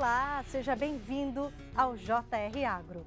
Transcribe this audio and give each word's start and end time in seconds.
Olá, 0.00 0.42
seja 0.48 0.74
bem-vindo 0.74 1.52
ao 1.76 1.94
JR 1.94 2.64
Agro. 2.66 3.04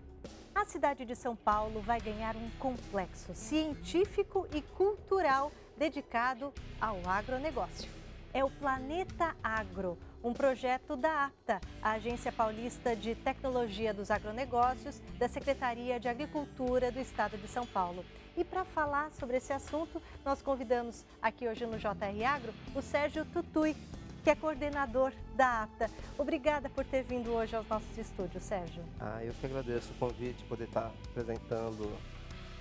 A 0.54 0.64
cidade 0.64 1.06
de 1.06 1.16
São 1.16 1.36
Paulo 1.36 1.82
vai 1.82 2.00
ganhar 2.00 2.36
um 2.36 2.48
complexo 2.60 3.34
científico 3.34 4.48
e 4.54 4.62
cultural 4.62 5.52
dedicado 5.76 6.54
ao 6.80 7.00
agronegócio. 7.10 7.90
É 8.32 8.44
o 8.44 8.50
Planeta 8.52 9.36
Agro, 9.44 9.98
um 10.24 10.34
projeto 10.34 10.96
da 10.96 11.26
APTA, 11.26 11.62
a 11.82 11.94
Agência 11.94 12.32
Paulista 12.32 12.96
de 12.96 13.16
Tecnologia 13.16 13.92
dos 13.92 14.12
Agronegócios, 14.12 15.02
da 15.18 15.28
Secretaria 15.28 16.00
de 16.00 16.08
Agricultura 16.08 16.92
do 16.92 17.00
Estado 17.00 17.40
de 17.40 17.48
São 17.48 17.66
Paulo. 17.66 18.06
E 18.38 18.44
para 18.44 18.64
falar 18.64 19.10
sobre 19.14 19.38
esse 19.38 19.52
assunto, 19.52 20.00
nós 20.24 20.44
convidamos 20.44 21.04
aqui 21.20 21.48
hoje 21.48 21.66
no 21.66 21.80
JR 21.80 22.24
Agro 22.28 22.54
o 22.76 22.84
Sérgio 22.84 23.26
Tutui, 23.26 23.76
que 24.24 24.30
é 24.30 24.36
coordenador 24.36 25.12
da 25.36 25.64
APTA. 25.64 25.90
Obrigada 26.18 26.70
por 26.70 26.86
ter 26.86 27.04
vindo 27.04 27.32
hoje 27.32 27.56
aos 27.56 27.68
nossos 27.68 27.98
estúdios, 27.98 28.44
Sérgio. 28.44 28.84
Ah, 29.00 29.24
eu 29.24 29.34
que 29.34 29.46
agradeço 29.46 29.92
o 29.92 29.96
convite, 29.96 30.44
poder 30.46 30.64
estar 30.64 30.92
apresentando 31.10 31.92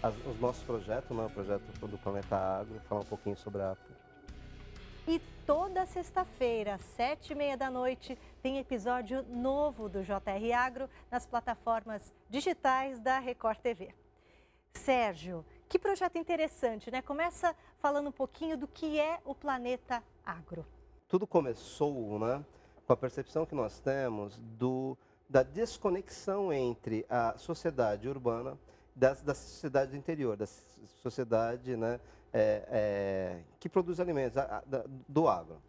as, 0.02 0.14
os 0.26 0.40
nossos 0.40 0.62
projetos, 0.64 1.16
né, 1.16 1.24
o 1.24 1.30
projeto 1.30 1.62
do 1.86 1.96
Planeta 1.98 2.36
Agro, 2.36 2.80
falar 2.88 3.02
um 3.02 3.06
pouquinho 3.06 3.36
sobre 3.36 3.62
a 3.62 3.72
APTA. 3.72 4.02
E 5.06 5.20
toda 5.46 5.86
sexta-feira, 5.86 6.78
sete 6.78 7.32
e 7.32 7.36
meia 7.36 7.56
da 7.56 7.70
noite, 7.70 8.18
tem 8.42 8.58
episódio 8.58 9.22
novo 9.28 9.88
do 9.88 10.02
JR 10.02 10.52
Agro 10.56 10.90
nas 11.10 11.26
plataformas 11.26 12.12
digitais 12.28 12.98
da 12.98 13.20
Record 13.20 13.58
TV. 13.58 13.94
Sérgio, 14.74 15.44
que 15.68 15.78
projeto 15.78 16.16
interessante, 16.18 16.90
né? 16.90 17.02
Começa 17.02 17.54
falando 17.78 18.08
um 18.08 18.12
pouquinho 18.12 18.56
do 18.56 18.66
que 18.66 18.98
é 18.98 19.20
o 19.24 19.34
Planeta 19.34 20.02
Agro 20.24 20.66
tudo 21.12 21.26
começou 21.26 22.18
né, 22.18 22.42
com 22.86 22.92
a 22.94 22.96
percepção 22.96 23.44
que 23.44 23.54
nós 23.54 23.78
temos 23.78 24.38
do, 24.58 24.96
da 25.28 25.42
desconexão 25.42 26.50
entre 26.50 27.04
a 27.06 27.34
sociedade 27.36 28.08
urbana 28.08 28.56
da, 28.96 29.12
da 29.12 29.34
sociedade 29.34 29.90
do 29.90 29.96
interior, 29.98 30.38
da 30.38 30.46
sociedade 31.02 31.76
né, 31.76 32.00
é, 32.32 32.64
é, 32.66 33.40
que 33.60 33.68
produz 33.68 34.00
alimentos, 34.00 34.38
a, 34.38 34.56
a, 34.56 34.62
do 35.06 35.28
agro. 35.28 35.60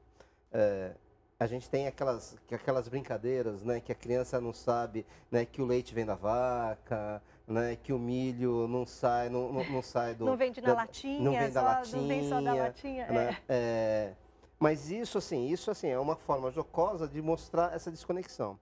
É, 0.49 0.93
a 1.37 1.45
gente 1.45 1.69
tem 1.69 1.87
aquelas, 1.87 2.37
aquelas 2.49 2.87
brincadeiras, 2.87 3.65
né, 3.65 3.81
que 3.81 3.91
a 3.91 3.95
criança 3.95 4.39
não 4.39 4.53
sabe, 4.53 5.05
né, 5.29 5.45
que 5.45 5.61
o 5.61 5.65
leite 5.65 5.93
vem 5.93 6.05
da 6.05 6.15
vaca, 6.15 7.21
né, 7.45 7.77
que 7.83 7.91
o 7.91 7.99
milho 7.99 8.65
não 8.69 8.85
sai, 8.85 9.27
não, 9.27 9.51
não, 9.51 9.69
não 9.69 9.81
sai 9.81 10.15
do... 10.15 10.23
Não 10.23 10.37
vende 10.37 10.61
na 10.61 10.67
da, 10.67 10.73
latinha, 10.75 11.19
não 11.19 11.33
vem 11.33 11.51
da 11.51 11.59
só, 11.59 11.67
latinha, 11.67 12.01
não 12.01 12.07
vem 12.07 12.29
só 12.29 12.41
da 12.41 12.53
latinha. 12.53 13.07
Né, 13.07 13.37
é. 13.49 14.13
é 14.19 14.22
mas 14.59 14.91
isso 14.91 15.17
assim, 15.17 15.47
isso 15.47 15.69
assim 15.69 15.87
é 15.87 15.99
uma 15.99 16.15
forma 16.15 16.51
jocosa 16.51 17.07
de 17.07 17.21
mostrar 17.21 17.73
essa 17.73 17.91
desconexão. 17.91 18.59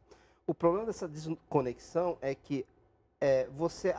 O 0.47 0.53
problema 0.53 0.85
dessa 0.85 1.07
desconexão 1.07 2.17
é 2.21 2.33
que 2.33 2.65
é, 3.19 3.47
você 3.49 3.93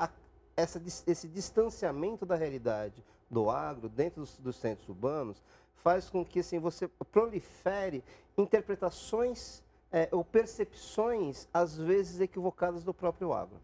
essa, 0.56 0.82
esse 1.06 1.28
distanciamento 1.28 2.26
da 2.26 2.34
realidade 2.34 3.02
do 3.30 3.48
agro 3.48 3.88
dentro 3.88 4.20
dos, 4.20 4.38
dos, 4.38 4.56
centros 4.56 4.88
urbanos 4.88 5.42
faz 5.76 6.10
com 6.10 6.24
que 6.24 6.40
assim 6.40 6.58
você 6.58 6.88
prolifere 7.10 8.04
interpretações 8.36 9.62
é, 9.90 10.08
ou 10.12 10.24
percepções 10.24 11.48
às 11.52 11.76
vezes 11.76 12.20
equivocadas 12.20 12.84
do 12.84 12.92
próprio 12.92 13.32
agro. 13.32 13.60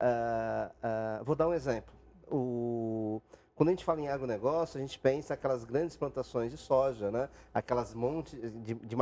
Uh, 0.00 1.20
uh, 1.20 1.24
vou 1.24 1.34
dar 1.34 1.48
um 1.48 1.54
exemplo. 1.54 1.94
O, 2.30 3.20
quando 3.56 3.70
a 3.70 3.72
gente 3.72 3.86
fala 3.86 4.02
em 4.02 4.08
agronegócio, 4.08 4.76
a 4.76 4.80
gente 4.82 4.98
pensa 4.98 5.32
aquelas 5.32 5.64
grandes 5.64 5.96
plantações 5.96 6.50
de 6.50 6.58
soja, 6.58 7.10
né? 7.10 7.26
aquelas 7.54 7.94
montes 7.94 8.38
de, 8.62 8.74
de 8.74 8.96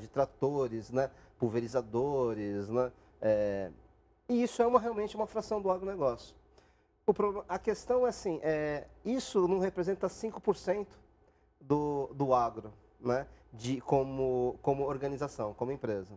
de 0.00 0.08
tratores, 0.08 0.92
né? 0.92 1.10
pulverizadores. 1.36 2.68
Né? 2.68 2.92
É, 3.20 3.70
e 4.28 4.40
isso 4.40 4.62
é 4.62 4.66
uma, 4.68 4.78
realmente 4.78 5.16
uma 5.16 5.26
fração 5.26 5.60
do 5.60 5.68
agronegócio. 5.68 6.32
O 7.04 7.12
problema, 7.12 7.44
a 7.48 7.58
questão 7.58 8.06
é 8.06 8.10
assim, 8.10 8.38
é, 8.40 8.86
isso 9.04 9.48
não 9.48 9.58
representa 9.58 10.06
5% 10.06 10.86
do, 11.60 12.08
do 12.14 12.32
agro, 12.32 12.72
né? 13.00 13.26
de, 13.52 13.80
como, 13.80 14.56
como 14.62 14.84
organização, 14.84 15.54
como 15.54 15.72
empresa. 15.72 16.14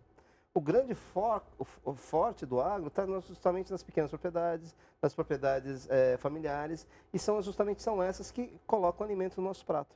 O 0.54 0.60
grande 0.60 0.94
for, 0.94 1.42
o 1.86 1.94
forte 1.94 2.46
do 2.46 2.60
agro 2.60 2.88
está 2.88 3.06
justamente 3.22 3.72
nas 3.72 3.84
pequenas 3.84 4.10
propriedades, 4.10 4.76
nas 5.02 5.14
propriedades 5.14 5.90
é, 5.90 6.18
familiares, 6.18 6.86
e 7.14 7.18
são 7.18 7.42
justamente 7.42 7.82
são 7.82 8.04
essas 8.04 8.32
que 8.32 8.60
colocam 8.68 9.06
alimento 9.06 9.40
no 9.40 9.48
nosso 9.48 9.66
prato. 9.66 9.96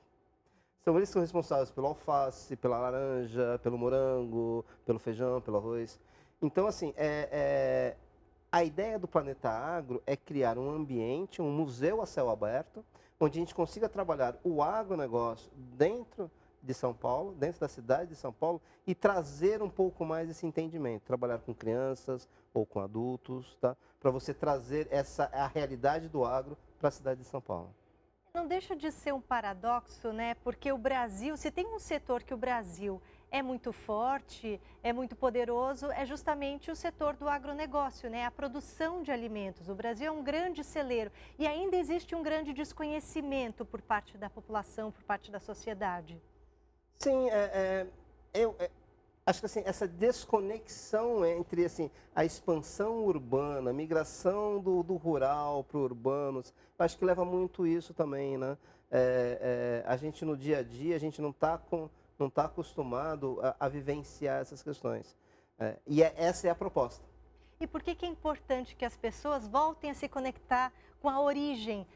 São 0.86 0.96
eles 0.96 1.10
que 1.10 1.14
são 1.14 1.22
responsáveis 1.22 1.72
pelo 1.72 1.88
alface, 1.88 2.56
pela 2.56 2.78
laranja, 2.78 3.60
pelo 3.64 3.78
morango, 3.78 4.64
pelo 4.86 4.98
feijão, 4.98 5.42
pelo 5.42 5.58
arroz. 5.58 6.00
Então, 6.42 6.68
assim, 6.68 6.94
é, 6.96 7.28
é, 7.32 7.98
a 8.52 8.64
ideia 8.64 8.98
do 8.98 9.08
Planeta 9.08 9.50
Agro 9.50 10.02
é 10.06 10.16
criar 10.16 10.58
um 10.58 10.70
ambiente, 10.70 11.42
um 11.42 11.52
museu 11.52 12.02
a 12.02 12.06
céu 12.06 12.30
aberto, 12.30 12.86
onde 13.20 13.40
a 13.40 13.42
gente 13.42 13.56
consiga 13.56 13.90
trabalhar 13.90 14.38
o 14.44 14.62
agronegócio 14.62 15.52
dentro 15.56 16.32
de 16.66 16.74
São 16.74 16.94
Paulo, 16.94 17.34
dentro 17.34 17.60
da 17.60 17.68
cidade 17.68 18.10
de 18.10 18.16
São 18.16 18.34
Paulo, 18.34 18.62
e 18.86 18.96
trazer 18.96 19.62
um 19.62 19.70
pouco 19.70 20.04
mais 20.04 20.30
esse 20.30 20.46
entendimento, 20.46 21.04
trabalhar 21.04 21.40
com 21.40 21.54
crianças 21.54 22.28
ou 22.54 22.66
com 22.66 22.80
adultos, 22.80 23.56
tá? 23.62 23.78
Para 24.00 24.12
você 24.12 24.34
trazer 24.34 24.88
essa 24.90 25.26
a 25.32 25.48
realidade 25.48 26.10
do 26.10 26.26
agro 26.26 26.58
para 26.80 26.90
a 26.90 26.92
cidade 26.92 27.22
de 27.22 27.28
São 27.28 27.42
Paulo. 27.42 27.74
Não 28.34 28.48
deixa 28.48 28.76
de 28.76 28.92
ser 28.92 29.14
um 29.14 29.22
paradoxo, 29.22 30.12
né? 30.12 30.36
Porque 30.44 30.70
o 30.70 30.78
Brasil, 30.78 31.38
se 31.38 31.50
tem 31.50 31.66
um 31.68 31.80
setor 31.80 32.22
que 32.22 32.34
o 32.34 32.38
Brasil 32.38 33.02
é 33.32 33.42
muito 33.42 33.72
forte, 33.72 34.60
é 34.84 34.92
muito 34.92 35.16
poderoso, 35.16 35.90
é 35.92 36.06
justamente 36.06 36.70
o 36.70 36.76
setor 36.76 37.16
do 37.16 37.30
agronegócio, 37.30 38.10
né? 38.10 38.26
A 38.26 38.32
produção 38.32 39.02
de 39.02 39.12
alimentos. 39.12 39.70
O 39.70 39.76
Brasil 39.76 40.08
é 40.08 40.12
um 40.12 40.24
grande 40.24 40.64
celeiro 40.64 41.12
e 41.40 41.48
ainda 41.48 41.78
existe 41.78 42.14
um 42.14 42.22
grande 42.22 42.54
desconhecimento 42.54 43.66
por 43.66 43.82
parte 43.82 44.18
da 44.18 44.30
população, 44.30 44.92
por 44.92 45.04
parte 45.04 45.32
da 45.32 45.40
sociedade. 45.40 46.22
Sim, 47.00 47.30
é, 47.30 47.34
é, 47.34 47.88
eu 48.34 48.56
é, 48.60 48.70
acho 49.26 49.40
que 49.40 49.46
assim, 49.46 49.62
essa 49.66 49.88
desconexão 49.88 51.26
entre 51.26 51.66
assim, 51.66 51.92
a 52.16 52.24
expansão 52.24 53.06
urbana, 53.06 53.70
a 53.70 53.74
migração 53.74 54.60
do, 54.60 54.84
do 54.84 54.96
rural 54.96 55.64
para 55.64 55.78
o 55.78 55.84
urbano, 55.84 56.44
acho 56.80 56.98
que 56.98 57.06
leva 57.06 57.26
muito 57.26 57.66
isso 57.66 57.94
também, 57.94 58.38
né? 58.38 58.58
É, 58.92 59.84
é, 59.86 59.90
a 59.90 59.98
gente 59.98 60.24
no 60.24 60.38
dia 60.38 60.60
a 60.60 60.64
dia, 60.64 60.96
a 60.96 61.00
gente 61.00 61.22
não 61.22 61.32
está 61.32 61.62
não 62.18 62.30
tá 62.30 62.46
acostumado 62.46 63.40
a, 63.42 63.66
a, 63.66 63.68
vivenciar 63.68 64.42
essas 64.42 64.64
questões. 64.64 65.18
É, 65.60 65.76
e 65.86 66.02
é, 66.02 66.14
essa 66.16 66.48
é 66.48 66.50
a 66.50 66.56
proposta. 66.56 67.04
E 67.60 67.68
por 67.68 67.82
que, 67.82 67.96
que 67.96 68.06
é 68.06 68.10
importante 68.10 68.76
que 68.76 68.86
as 68.86 68.96
pessoas 68.96 69.48
voltem 69.48 69.90
a 69.90 69.94
se 69.94 70.08
conectar 70.08 70.72
com 71.02 71.10
a 71.10 71.22
origem 71.22 71.88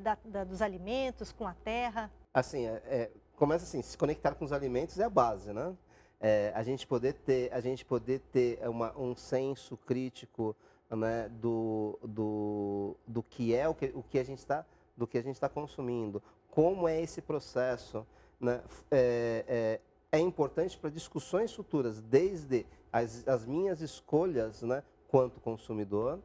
da, 0.00 0.16
da, 0.24 0.44
dos 0.44 0.62
alimentos, 0.62 1.32
com 1.32 1.46
a 1.46 1.54
terra? 1.54 2.10
Assim, 2.32 2.66
é, 2.66 3.10
começa 3.38 3.64
assim, 3.64 3.80
se 3.80 3.96
conectar 3.96 4.34
com 4.34 4.44
os 4.44 4.52
alimentos 4.52 4.98
é 4.98 5.04
a 5.04 5.10
base, 5.10 5.52
né? 5.52 5.74
É, 6.20 6.52
a 6.54 6.62
gente 6.64 6.86
poder 6.86 7.12
ter, 7.14 7.52
a 7.52 7.60
gente 7.60 7.84
poder 7.84 8.18
ter 8.32 8.58
uma, 8.68 8.96
um 8.98 9.14
senso 9.14 9.76
crítico 9.76 10.56
né, 10.90 11.28
do, 11.40 11.96
do, 12.02 12.96
do 13.06 13.22
que 13.22 13.54
é 13.54 13.68
o 13.68 13.74
que, 13.74 13.92
o 13.94 14.02
que 14.02 14.18
a 14.18 14.24
gente 14.24 14.38
está 14.38 14.66
do 14.96 15.06
que 15.06 15.16
a 15.16 15.22
gente 15.22 15.36
está 15.36 15.48
consumindo, 15.48 16.20
como 16.50 16.88
é 16.88 17.00
esse 17.00 17.22
processo, 17.22 18.04
né, 18.40 18.60
é, 18.90 19.44
é, 19.46 20.18
é 20.18 20.18
importante 20.18 20.76
para 20.76 20.90
discussões 20.90 21.54
futuras, 21.54 22.00
desde 22.00 22.66
as, 22.92 23.26
as 23.28 23.46
minhas 23.46 23.80
escolhas, 23.80 24.62
né, 24.62 24.82
quanto 25.06 25.38
consumidor, 25.38 26.18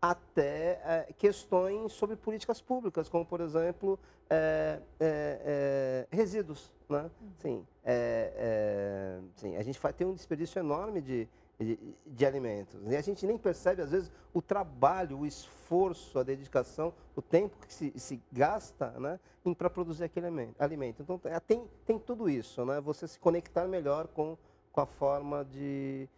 até 0.00 0.80
é, 0.84 1.14
questões 1.16 1.92
sobre 1.92 2.16
políticas 2.16 2.60
públicas, 2.60 3.08
como, 3.08 3.24
por 3.24 3.40
exemplo, 3.40 3.98
é, 4.28 4.80
é, 5.00 6.06
é 6.10 6.16
resíduos. 6.16 6.72
Né? 6.88 7.10
Sim, 7.38 7.66
é, 7.84 9.20
sim, 9.34 9.56
a 9.56 9.62
gente 9.62 9.80
ter 9.96 10.04
um 10.04 10.14
desperdício 10.14 10.60
enorme 10.60 11.00
de, 11.00 11.28
de, 11.58 11.78
de, 12.06 12.26
alimentos. 12.26 12.80
E 12.86 12.94
a 12.94 13.00
gente 13.00 13.26
nem 13.26 13.36
percebe, 13.36 13.82
às 13.82 13.90
vezes, 13.90 14.12
o 14.32 14.40
trabalho, 14.40 15.18
o 15.18 15.26
esforço, 15.26 16.18
a 16.18 16.22
dedicação, 16.22 16.92
o 17.16 17.22
tempo 17.22 17.56
que 17.66 17.72
se, 17.72 17.92
se 17.98 18.22
gasta 18.30 18.90
né, 19.00 19.18
para 19.58 19.68
produzir 19.68 20.04
aquele 20.04 20.26
alimento. 20.58 21.02
Então, 21.02 21.20
tem, 21.44 21.66
tem 21.84 21.98
tudo 21.98 22.28
isso, 22.28 22.64
né? 22.64 22.80
você 22.80 23.08
se 23.08 23.18
conectar 23.18 23.66
melhor 23.66 24.06
com, 24.06 24.38
com 24.70 24.80
a 24.80 24.86
forma 24.86 25.44
de, 25.44 26.08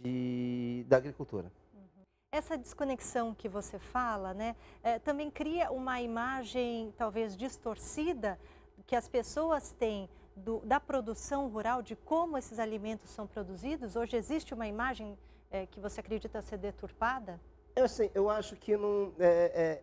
de, 0.00 0.84
da 0.86 0.98
agricultura. 0.98 1.50
Essa 2.34 2.56
desconexão 2.56 3.34
que 3.34 3.46
você 3.46 3.78
fala, 3.78 4.32
né, 4.32 4.56
é, 4.82 4.98
também 4.98 5.30
cria 5.30 5.70
uma 5.70 6.00
imagem 6.00 6.90
talvez 6.96 7.36
distorcida 7.36 8.40
que 8.86 8.96
as 8.96 9.06
pessoas 9.06 9.72
têm 9.72 10.08
do, 10.34 10.60
da 10.60 10.80
produção 10.80 11.46
rural, 11.48 11.82
de 11.82 11.94
como 11.94 12.38
esses 12.38 12.58
alimentos 12.58 13.10
são 13.10 13.26
produzidos? 13.26 13.96
Hoje 13.96 14.16
existe 14.16 14.54
uma 14.54 14.66
imagem 14.66 15.18
é, 15.50 15.66
que 15.66 15.78
você 15.78 16.00
acredita 16.00 16.40
ser 16.40 16.56
deturpada? 16.56 17.38
Eu, 17.76 17.84
assim, 17.84 18.10
eu 18.14 18.30
acho 18.30 18.56
que 18.56 18.78
não, 18.78 19.12
é, 19.18 19.52
é 19.54 19.82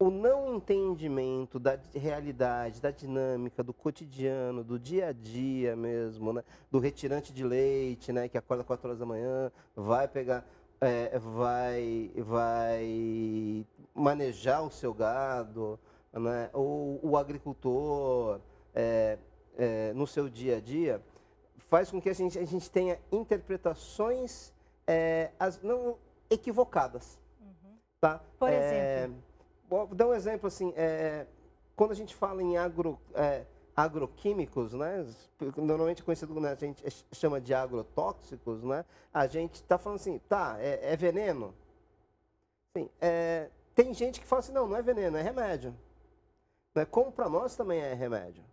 o 0.00 0.10
não 0.10 0.56
entendimento 0.56 1.58
da 1.58 1.78
realidade, 1.94 2.80
da 2.80 2.90
dinâmica, 2.90 3.62
do 3.62 3.74
cotidiano, 3.74 4.64
do 4.64 4.78
dia 4.78 5.08
a 5.08 5.12
dia 5.12 5.76
mesmo, 5.76 6.32
né? 6.32 6.42
do 6.70 6.78
retirante 6.78 7.34
de 7.34 7.44
leite, 7.44 8.10
né? 8.10 8.26
que 8.26 8.38
acorda 8.38 8.64
4 8.64 8.88
horas 8.88 8.98
da 8.98 9.04
manhã, 9.04 9.52
vai 9.76 10.08
pegar, 10.08 10.42
é, 10.80 11.18
vai, 11.18 12.10
vai 12.16 13.66
manejar 13.94 14.62
o 14.62 14.70
seu 14.70 14.94
gado, 14.94 15.78
né? 16.12 16.50
ou 16.52 16.98
o 17.02 17.16
agricultor 17.16 18.40
é, 18.74 19.18
é, 19.56 19.92
no 19.92 20.06
seu 20.06 20.28
dia 20.28 20.56
a 20.56 20.60
dia, 20.60 21.02
faz 21.58 21.90
com 21.90 22.00
que 22.00 22.08
a 22.08 22.14
gente, 22.14 22.38
a 22.38 22.44
gente 22.44 22.70
tenha 22.70 22.98
interpretações 23.12 24.52
é, 24.86 25.30
as, 25.38 25.60
não 25.62 25.98
equivocadas. 26.28 27.18
Uhum. 27.40 27.76
Tá? 28.00 28.20
Por 28.38 28.50
exemplo? 28.50 29.22
Vou 29.68 29.86
dar 29.86 30.08
um 30.08 30.14
exemplo 30.14 30.48
assim, 30.48 30.72
é, 30.76 31.26
quando 31.76 31.92
a 31.92 31.94
gente 31.94 32.14
fala 32.14 32.42
em 32.42 32.56
agro, 32.56 32.98
é, 33.14 33.44
agroquímicos, 33.84 34.72
né, 34.72 35.06
normalmente 35.56 36.02
conhecido, 36.02 36.38
né, 36.40 36.52
a 36.52 36.54
gente 36.54 36.84
chama 37.12 37.40
de 37.40 37.54
agrotóxicos, 37.54 38.62
né, 38.62 38.84
a 39.12 39.26
gente 39.26 39.54
está 39.54 39.78
falando 39.78 39.96
assim, 39.96 40.18
tá, 40.28 40.56
é, 40.58 40.92
é 40.92 40.96
veneno? 40.96 41.54
Sim, 42.76 42.88
é, 43.00 43.48
tem 43.74 43.92
gente 43.94 44.20
que 44.20 44.26
fala 44.26 44.40
assim, 44.40 44.52
não, 44.52 44.68
não 44.68 44.76
é 44.76 44.82
veneno, 44.82 45.16
é 45.16 45.22
remédio. 45.22 45.74
Né, 46.74 46.84
como 46.84 47.10
para 47.10 47.28
nós 47.28 47.56
também 47.56 47.80
é 47.80 47.94
remédio. 47.94 48.44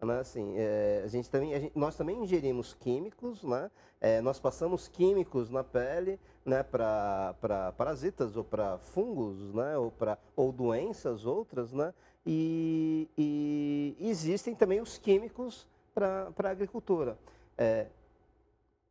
Né, 0.00 0.18
assim, 0.18 0.54
é, 0.56 1.02
a 1.02 1.08
gente 1.08 1.30
também, 1.30 1.54
a 1.54 1.60
gente, 1.60 1.78
nós 1.78 1.96
também 1.96 2.22
ingerimos 2.22 2.74
químicos, 2.74 3.42
né, 3.42 3.70
é, 4.00 4.20
nós 4.20 4.38
passamos 4.38 4.86
químicos 4.86 5.48
na 5.48 5.64
pele, 5.64 6.20
né, 6.44 6.62
para 6.62 7.72
parasitas 7.78 8.36
ou 8.36 8.44
para 8.44 8.76
fungos, 8.78 9.54
né, 9.54 9.78
ou, 9.78 9.90
pra, 9.90 10.18
ou 10.36 10.52
doenças 10.52 11.24
outras, 11.24 11.72
né, 11.72 11.94
e, 12.26 13.08
e 13.18 13.96
existem 14.00 14.54
também 14.54 14.80
os 14.80 14.98
químicos 14.98 15.66
para 15.94 16.32
a 16.42 16.48
agricultura. 16.48 17.18
É, 17.56 17.86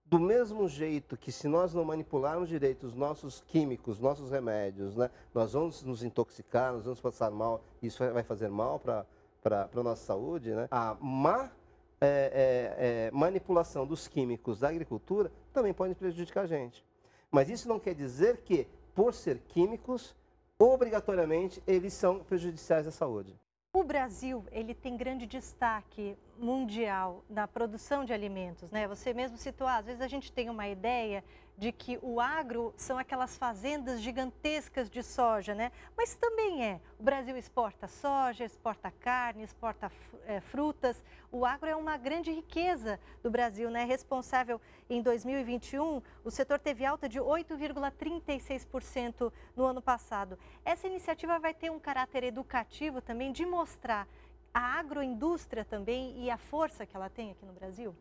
do 0.06 0.20
mesmo 0.20 0.68
jeito 0.68 1.18
que 1.18 1.32
se 1.32 1.48
nós 1.48 1.74
não 1.74 1.84
manipularmos 1.84 2.48
direito 2.48 2.86
os 2.86 2.94
nossos 2.94 3.42
químicos, 3.48 4.00
nossos 4.00 4.30
remédios, 4.30 4.96
né, 4.96 5.10
nós 5.34 5.54
vamos 5.54 5.82
nos 5.84 6.04
intoxicar, 6.04 6.72
nós 6.72 6.86
vamos 6.86 7.02
passar 7.02 7.32
mal, 7.32 7.64
isso 7.82 8.04
vai 8.12 8.22
fazer 8.22 8.48
mal 8.48 8.80
para 8.80 9.06
a 9.44 9.84
nossa 9.84 10.06
saúde, 10.06 10.52
né, 10.52 10.68
a 10.70 10.96
má 11.02 11.52
é, 12.00 12.06
é, 12.06 13.08
é, 13.08 13.12
manipulação 13.12 13.88
dos 13.88 14.08
químicos 14.08 14.60
da 14.60 14.70
agricultura 14.70 15.32
também 15.54 15.74
pode 15.74 15.96
prejudicar 15.96 16.44
a 16.44 16.48
gente. 16.48 16.86
Mas 17.32 17.50
isso 17.50 17.68
não 17.68 17.80
quer 17.80 17.96
dizer 17.96 18.42
que, 18.42 18.68
por 18.94 19.14
ser 19.14 19.40
químicos, 19.48 20.16
obrigatoriamente 20.60 21.62
eles 21.66 21.94
são 21.94 22.20
prejudiciais 22.20 22.88
à 22.88 22.92
saúde. 22.92 23.36
O 23.76 23.84
Brasil 23.84 24.46
ele 24.52 24.76
tem 24.76 24.96
grande 24.96 25.26
destaque 25.26 26.16
mundial 26.38 27.24
na 27.28 27.48
produção 27.48 28.06
de 28.06 28.14
alimentos, 28.14 28.70
né? 28.70 28.88
Você 28.88 29.14
mesmo 29.14 29.36
citou, 29.36 29.66
às 29.66 29.86
vezes 29.86 30.02
a 30.02 30.08
gente 30.08 30.32
tem 30.32 30.48
uma 30.50 30.68
ideia 30.68 31.24
de 31.58 31.72
que 31.72 31.98
o 32.02 32.20
agro 32.20 32.74
são 32.76 32.98
aquelas 32.98 33.38
fazendas 33.38 34.02
gigantescas 34.02 34.90
de 34.90 35.04
soja, 35.04 35.54
né? 35.54 35.72
Mas 35.96 36.16
também 36.16 36.66
é. 36.66 36.82
O 37.00 37.04
Brasil 37.04 37.38
exporta 37.38 37.88
soja, 37.88 38.44
exporta 38.44 38.90
carne, 38.92 39.44
exporta 39.44 39.92
é, 40.26 40.42
frutas. 40.42 41.04
O 41.32 41.46
agro 41.46 41.70
é 41.70 41.76
uma 41.76 41.96
grande 41.98 42.32
riqueza 42.32 43.00
do 43.22 43.30
Brasil, 43.30 43.70
né? 43.70 43.84
Responsável 43.84 44.60
em 44.90 45.00
2021, 45.02 46.02
o 46.24 46.32
setor 46.32 46.60
teve 46.60 46.86
alta 46.86 47.08
de 47.08 47.20
8,36% 47.20 49.32
no 49.56 49.66
ano 49.66 49.82
passado. 49.82 50.38
Essa 50.66 50.88
iniciativa 50.88 51.40
vai 51.40 51.54
ter 51.54 51.72
um 51.72 51.80
caráter 51.80 52.24
educativo 52.24 53.02
também 53.02 53.32
de 53.32 53.46
mostrar 53.46 54.08
a 54.54 54.80
agroindústria 54.80 55.66
também 55.66 56.24
e 56.24 56.30
a 56.30 56.38
força 56.38 56.86
que 56.86 56.96
ela 56.96 57.10
tem 57.10 57.32
aqui 57.32 57.46
no 57.46 57.54
Brasil? 57.54 57.96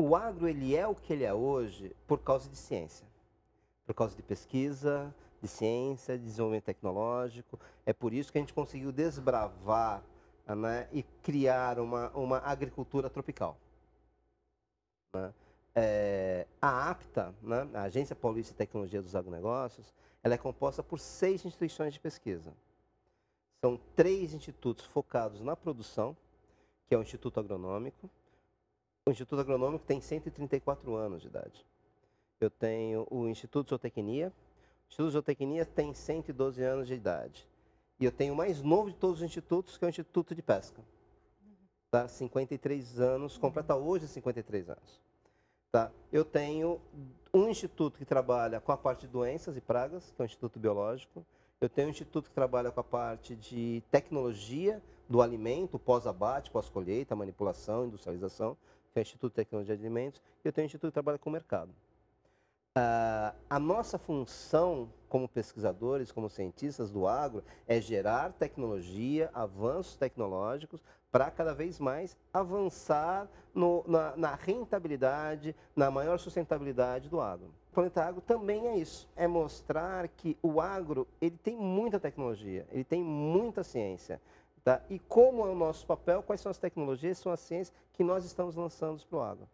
O 0.00 0.14
agro 0.14 0.46
ele 0.46 0.76
é 0.76 0.86
o 0.86 0.94
que 0.94 1.12
ele 1.12 1.24
é 1.24 1.34
hoje 1.34 1.94
por 2.06 2.20
causa 2.20 2.48
de 2.48 2.56
ciência, 2.56 3.04
por 3.84 3.94
causa 3.94 4.14
de 4.14 4.22
pesquisa, 4.22 5.12
de 5.42 5.48
ciência, 5.48 6.16
de 6.16 6.24
desenvolvimento 6.24 6.66
tecnológico. 6.66 7.58
É 7.84 7.92
por 7.92 8.12
isso 8.12 8.30
que 8.30 8.38
a 8.38 8.40
gente 8.40 8.54
conseguiu 8.54 8.92
desbravar 8.92 10.04
né, 10.46 10.88
e 10.92 11.02
criar 11.02 11.80
uma, 11.80 12.10
uma 12.10 12.38
agricultura 12.38 13.10
tropical. 13.10 13.58
Né? 15.12 15.34
É, 15.74 16.46
a 16.62 16.90
APTA, 16.90 17.34
né, 17.42 17.68
a 17.74 17.82
Agência 17.82 18.14
Paulista 18.14 18.52
de 18.52 18.58
Tecnologia 18.58 19.02
dos 19.02 19.16
Agronegócios, 19.16 19.92
ela 20.22 20.34
é 20.34 20.38
composta 20.38 20.80
por 20.80 21.00
seis 21.00 21.44
instituições 21.44 21.92
de 21.92 21.98
pesquisa. 21.98 22.54
São 23.60 23.80
três 23.96 24.32
institutos 24.32 24.84
focados 24.84 25.40
na 25.40 25.56
produção, 25.56 26.16
que 26.86 26.94
é 26.94 26.98
o 26.98 27.02
Instituto 27.02 27.40
Agronômico, 27.40 28.08
o 29.08 29.10
Instituto 29.10 29.40
Agronômico 29.40 29.84
tem 29.86 30.00
134 30.00 30.94
anos 30.94 31.22
de 31.22 31.28
idade. 31.28 31.64
Eu 32.38 32.50
tenho 32.50 33.06
o 33.10 33.26
Instituto 33.26 33.64
de 33.64 33.70
Zootecnia. 33.70 34.28
O 34.28 34.88
Instituto 34.88 35.06
de 35.06 35.12
Zootecnia 35.12 35.64
tem 35.64 35.94
112 35.94 36.62
anos 36.62 36.86
de 36.86 36.94
idade. 36.94 37.48
E 37.98 38.04
eu 38.04 38.12
tenho 38.12 38.34
o 38.34 38.36
mais 38.36 38.62
novo 38.62 38.90
de 38.90 38.96
todos 38.96 39.20
os 39.20 39.22
institutos, 39.24 39.78
que 39.78 39.84
é 39.84 39.88
o 39.88 39.90
Instituto 39.90 40.34
de 40.34 40.42
Pesca. 40.42 40.82
Tá? 41.90 42.06
53 42.06 43.00
anos, 43.00 43.38
completa 43.38 43.74
hoje 43.74 44.06
53 44.06 44.68
anos. 44.68 45.00
Tá? 45.72 45.90
Eu 46.12 46.24
tenho 46.24 46.78
um 47.32 47.48
instituto 47.48 47.98
que 47.98 48.04
trabalha 48.04 48.60
com 48.60 48.72
a 48.72 48.76
parte 48.76 49.06
de 49.06 49.08
doenças 49.08 49.56
e 49.56 49.60
pragas, 49.60 50.12
que 50.14 50.20
é 50.20 50.24
o 50.24 50.26
Instituto 50.26 50.58
Biológico. 50.58 51.24
Eu 51.60 51.68
tenho 51.68 51.88
um 51.88 51.90
instituto 51.90 52.28
que 52.28 52.34
trabalha 52.34 52.70
com 52.70 52.80
a 52.80 52.84
parte 52.84 53.34
de 53.34 53.82
tecnologia 53.90 54.82
do 55.08 55.22
alimento, 55.22 55.78
pós-abate, 55.78 56.50
pós-colheita, 56.50 57.16
manipulação, 57.16 57.86
industrialização 57.86 58.56
que 58.92 58.98
é 58.98 59.00
o 59.00 59.02
Instituto 59.02 59.32
de 59.32 59.36
Tecnologia 59.36 59.76
de 59.76 59.82
Alimentos, 59.82 60.22
e 60.44 60.48
eu 60.48 60.52
tenho 60.52 60.64
o 60.64 60.66
Instituto 60.66 60.90
que 60.90 60.94
trabalha 60.94 61.18
com 61.18 61.30
o 61.30 61.32
mercado. 61.32 61.70
Uh, 62.78 63.34
a 63.50 63.58
nossa 63.58 63.98
função 63.98 64.88
como 65.08 65.26
pesquisadores, 65.26 66.12
como 66.12 66.30
cientistas 66.30 66.90
do 66.90 67.08
agro, 67.08 67.42
é 67.66 67.80
gerar 67.80 68.32
tecnologia, 68.34 69.30
avanços 69.34 69.96
tecnológicos 69.96 70.80
para 71.10 71.30
cada 71.30 71.54
vez 71.54 71.80
mais 71.80 72.16
avançar 72.32 73.28
no, 73.54 73.82
na, 73.86 74.16
na, 74.16 74.34
rentabilidade, 74.34 75.56
na 75.74 75.90
maior 75.90 76.18
sustentabilidade 76.18 77.08
do 77.08 77.20
agro. 77.20 77.52
O 77.70 77.74
Planeta 77.74 78.04
Agro 78.04 78.20
também 78.20 78.68
é 78.68 78.76
isso, 78.76 79.08
é 79.16 79.26
mostrar 79.26 80.06
que 80.08 80.36
o 80.42 80.60
agro 80.60 81.06
ele 81.20 81.36
tem 81.36 81.56
muita 81.56 81.98
tecnologia, 81.98 82.66
ele 82.70 82.84
tem 82.84 83.02
muita 83.02 83.64
ciência. 83.64 84.20
Tá? 84.64 84.82
E 84.90 84.98
como 84.98 85.46
é 85.46 85.50
o 85.50 85.54
nosso 85.54 85.86
papel, 85.86 86.22
quais 86.22 86.40
são 86.40 86.50
as 86.50 86.58
tecnologias, 86.58 87.18
são 87.18 87.32
as 87.32 87.40
ciências 87.40 87.76
que 87.92 88.04
nós 88.04 88.24
estamos 88.24 88.54
lançando 88.54 89.04
para 89.06 89.18
o 89.18 89.22
agro. 89.22 89.48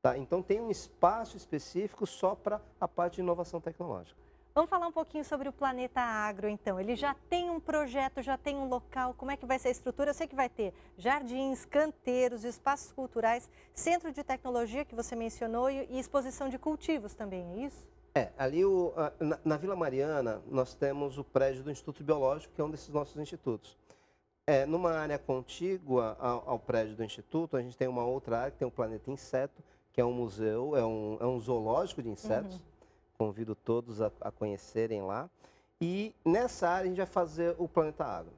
Tá? 0.00 0.18
Então 0.18 0.42
tem 0.42 0.60
um 0.60 0.70
espaço 0.70 1.36
específico 1.36 2.06
só 2.06 2.34
para 2.34 2.60
a 2.80 2.88
parte 2.88 3.16
de 3.16 3.20
inovação 3.20 3.60
tecnológica. 3.60 4.20
Vamos 4.54 4.68
falar 4.68 4.86
um 4.86 4.92
pouquinho 4.92 5.24
sobre 5.24 5.48
o 5.48 5.52
Planeta 5.52 6.00
Agro, 6.02 6.46
então. 6.46 6.78
Ele 6.78 6.94
já 6.94 7.14
tem 7.30 7.48
um 7.48 7.58
projeto, 7.58 8.20
já 8.20 8.36
tem 8.36 8.54
um 8.54 8.68
local, 8.68 9.14
como 9.16 9.30
é 9.30 9.36
que 9.36 9.46
vai 9.46 9.58
ser 9.58 9.68
a 9.68 9.70
estrutura? 9.70 10.10
Eu 10.10 10.14
sei 10.14 10.26
que 10.26 10.34
vai 10.34 10.50
ter 10.50 10.74
jardins, 10.98 11.64
canteiros, 11.64 12.44
espaços 12.44 12.92
culturais, 12.92 13.48
centro 13.72 14.12
de 14.12 14.22
tecnologia 14.22 14.84
que 14.84 14.94
você 14.94 15.16
mencionou 15.16 15.70
e, 15.70 15.98
exposição 15.98 16.50
de 16.50 16.58
cultivos 16.58 17.14
também, 17.14 17.50
é 17.50 17.66
isso? 17.66 17.88
É, 18.14 18.30
ali 18.36 18.62
o, 18.62 18.92
na, 19.18 19.38
na 19.42 19.56
Vila 19.56 19.74
Mariana 19.74 20.42
nós 20.46 20.74
temos 20.74 21.16
o 21.16 21.24
prédio 21.24 21.62
do 21.62 21.70
Instituto 21.70 22.04
Biológico, 22.04 22.52
que 22.54 22.60
é 22.60 22.64
um 22.64 22.70
desses 22.70 22.90
nossos 22.90 23.16
institutos. 23.16 23.78
É, 24.44 24.66
numa 24.66 24.90
área 24.92 25.18
contígua 25.18 26.16
ao, 26.18 26.50
ao, 26.50 26.58
prédio 26.58 26.96
do 26.96 27.04
Instituto, 27.04 27.56
a 27.56 27.62
gente 27.62 27.76
tem 27.76 27.86
uma 27.86 28.04
outra 28.04 28.38
área 28.38 28.50
que 28.50 28.58
tem 28.58 28.66
o 28.66 28.72
Planeta 28.72 29.08
Inseto, 29.08 29.62
que 29.92 30.00
é 30.00 30.04
um 30.04 30.12
museu, 30.12 30.76
é 30.76 30.84
um, 30.84 31.16
é 31.20 31.26
um 31.26 31.38
zoológico 31.38 32.02
de 32.02 32.08
insetos. 32.08 32.56
Uhum. 32.56 32.62
Convido 33.18 33.54
todos 33.54 34.00
a, 34.00 34.10
a, 34.20 34.32
conhecerem 34.32 35.02
lá. 35.02 35.30
E 35.80 36.12
nessa 36.24 36.68
área 36.68 36.84
a 36.84 36.88
gente 36.88 36.96
vai 36.96 37.06
fazer 37.06 37.54
o 37.56 37.68
Planeta 37.68 38.04
Agro. 38.04 38.32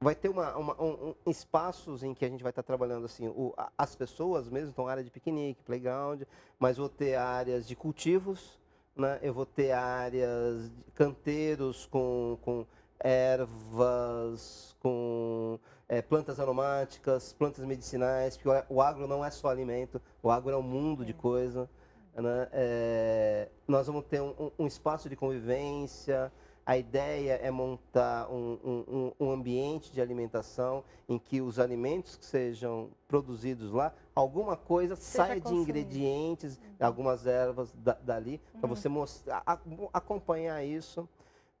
Vai 0.00 0.14
ter 0.14 0.28
uma, 0.28 0.56
uma 0.56 0.82
um, 0.82 1.10
um, 1.10 1.30
espaços 1.30 2.02
em 2.02 2.14
que 2.14 2.24
a 2.24 2.28
gente 2.28 2.42
vai 2.42 2.50
estar 2.50 2.62
trabalhando 2.62 3.04
assim, 3.04 3.28
o, 3.28 3.54
as 3.76 3.94
pessoas 3.94 4.48
mesmo, 4.48 4.70
então 4.70 4.88
área 4.88 5.04
de 5.04 5.10
piquenique, 5.10 5.62
playground, 5.62 6.22
mas 6.58 6.76
vou 6.76 6.88
ter 6.88 7.16
áreas 7.16 7.66
de 7.66 7.76
cultivos, 7.76 8.58
né? 8.96 9.18
eu 9.22 9.34
vou 9.34 9.44
ter 9.46 9.72
áreas, 9.72 10.70
de 10.70 10.92
canteiros 10.92 11.86
com, 11.86 12.38
com 12.42 12.64
ervas, 13.00 14.76
com 14.80 15.58
é, 15.88 16.02
plantas 16.02 16.38
aromáticas, 16.38 17.32
plantas 17.32 17.64
medicinais, 17.64 18.36
porque 18.36 18.64
o 18.68 18.80
agro 18.80 19.06
não 19.06 19.24
é 19.24 19.30
só 19.30 19.48
alimento, 19.48 20.00
o 20.22 20.30
agro 20.30 20.52
é 20.52 20.56
um 20.56 20.62
mundo 20.62 21.04
de 21.04 21.12
coisa. 21.12 21.68
Né? 22.14 22.48
É, 22.52 23.48
nós 23.66 23.86
vamos 23.86 24.04
ter 24.04 24.20
um, 24.20 24.50
um, 24.58 24.66
espaço 24.66 25.08
de 25.08 25.14
convivência, 25.14 26.32
a 26.66 26.76
ideia 26.76 27.34
é 27.42 27.50
montar 27.50 28.28
um, 28.28 28.58
um, 28.62 29.12
um, 29.18 29.30
ambiente 29.30 29.90
de 29.90 30.02
alimentação 30.02 30.84
em 31.08 31.18
que 31.18 31.40
os 31.40 31.58
alimentos 31.58 32.16
que 32.16 32.26
sejam 32.26 32.90
produzidos 33.06 33.72
lá, 33.72 33.94
alguma 34.14 34.54
coisa 34.54 34.94
Seja 34.94 35.28
saia 35.28 35.40
consumido. 35.40 35.64
de 35.64 35.70
ingredientes, 35.70 36.58
uhum. 36.58 36.86
algumas 36.86 37.26
ervas 37.26 37.72
da, 37.72 37.94
dali, 37.94 38.40
uhum. 38.52 38.60
para 38.60 38.68
você 38.68 38.88
mostrar, 38.88 39.42
a, 39.46 39.58
acompanhar 39.94 40.62
isso. 40.62 41.08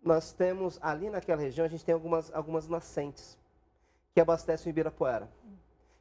Nós 0.02 0.32
temos, 0.32 0.78
ali 0.80 1.10
naquela 1.10 1.40
região, 1.40 1.64
a 1.66 1.68
gente 1.68 1.84
tem 1.84 1.92
algumas, 1.92 2.32
algumas 2.32 2.68
nascentes 2.68 3.38
que 4.14 4.20
abastecem 4.20 4.68
o 4.68 4.70
Ibirapuera. 4.70 5.28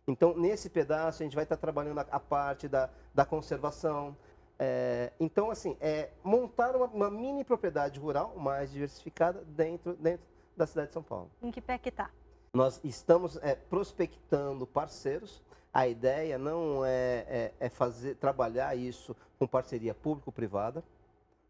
Então, 0.08 0.36
nesse 0.38 0.70
pedaço, 0.70 1.22
a 1.22 1.25
gente 1.25 1.36
vai 1.36 1.44
estar 1.44 1.58
trabalhando 1.58 2.00
a, 2.00 2.06
a 2.10 2.20
parte 2.20 2.68
da, 2.68 2.89
da 3.13 3.25
conservação. 3.25 4.16
É, 4.58 5.12
então, 5.20 5.51
assim, 5.51 5.75
é 5.82 6.10
montar 6.24 6.75
uma, 6.75 6.86
uma, 6.86 7.12
mini 7.12 7.44
propriedade 7.44 8.00
rural 8.00 8.34
mais 8.38 8.72
diversificada 8.72 9.44
dentro, 9.46 9.94
dentro 9.96 10.25
da 10.56 10.66
cidade 10.66 10.88
de 10.88 10.94
São 10.94 11.04
Paulo. 11.04 11.30
Em 11.42 11.51
que 11.51 11.62
pé 11.62 11.77
que 11.77 11.89
está? 11.89 12.10
Nós 12.54 12.80
estamos 12.84 13.38
é, 13.44 13.56
prospectando 13.56 14.66
parceiros. 14.66 15.44
A 15.74 15.88
ideia 15.88 16.38
não 16.38 16.84
é, 16.86 17.25
é, 17.27 17.54
é 17.60 17.70
fazer 17.70 18.16
trabalhar 18.16 18.75
isso 18.75 19.16
com 19.38 19.46
parceria 19.46 19.94
público-privada. 19.94 20.84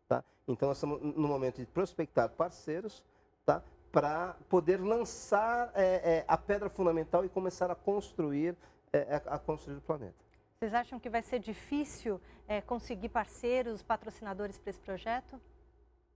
Tá? 0.07 0.23
Então, 0.47 0.69
nós 0.69 0.77
estamos 0.77 1.01
no 1.01 1.27
momento 1.27 1.57
de 1.57 1.65
prospectar 1.65 2.29
parceiros 2.29 3.03
tá? 3.45 3.61
para 3.91 4.35
poder 4.49 4.79
lançar 4.79 5.71
é, 5.73 6.19
é, 6.19 6.25
a 6.27 6.37
pedra 6.37 6.69
fundamental 6.69 7.25
e 7.25 7.29
começar 7.29 7.69
a 7.71 7.75
construir, 7.75 8.55
é, 8.93 9.21
a 9.25 9.37
construir 9.37 9.77
o 9.77 9.81
planeta. 9.81 10.15
Vocês 10.59 10.73
acham 10.73 10.99
que 10.99 11.09
vai 11.09 11.21
ser 11.21 11.39
difícil 11.39 12.19
é, 12.47 12.61
conseguir 12.61 13.09
parceiros, 13.09 13.83
patrocinadores 13.83 14.57
para 14.57 14.71
esse 14.71 14.79
projeto? 14.79 15.39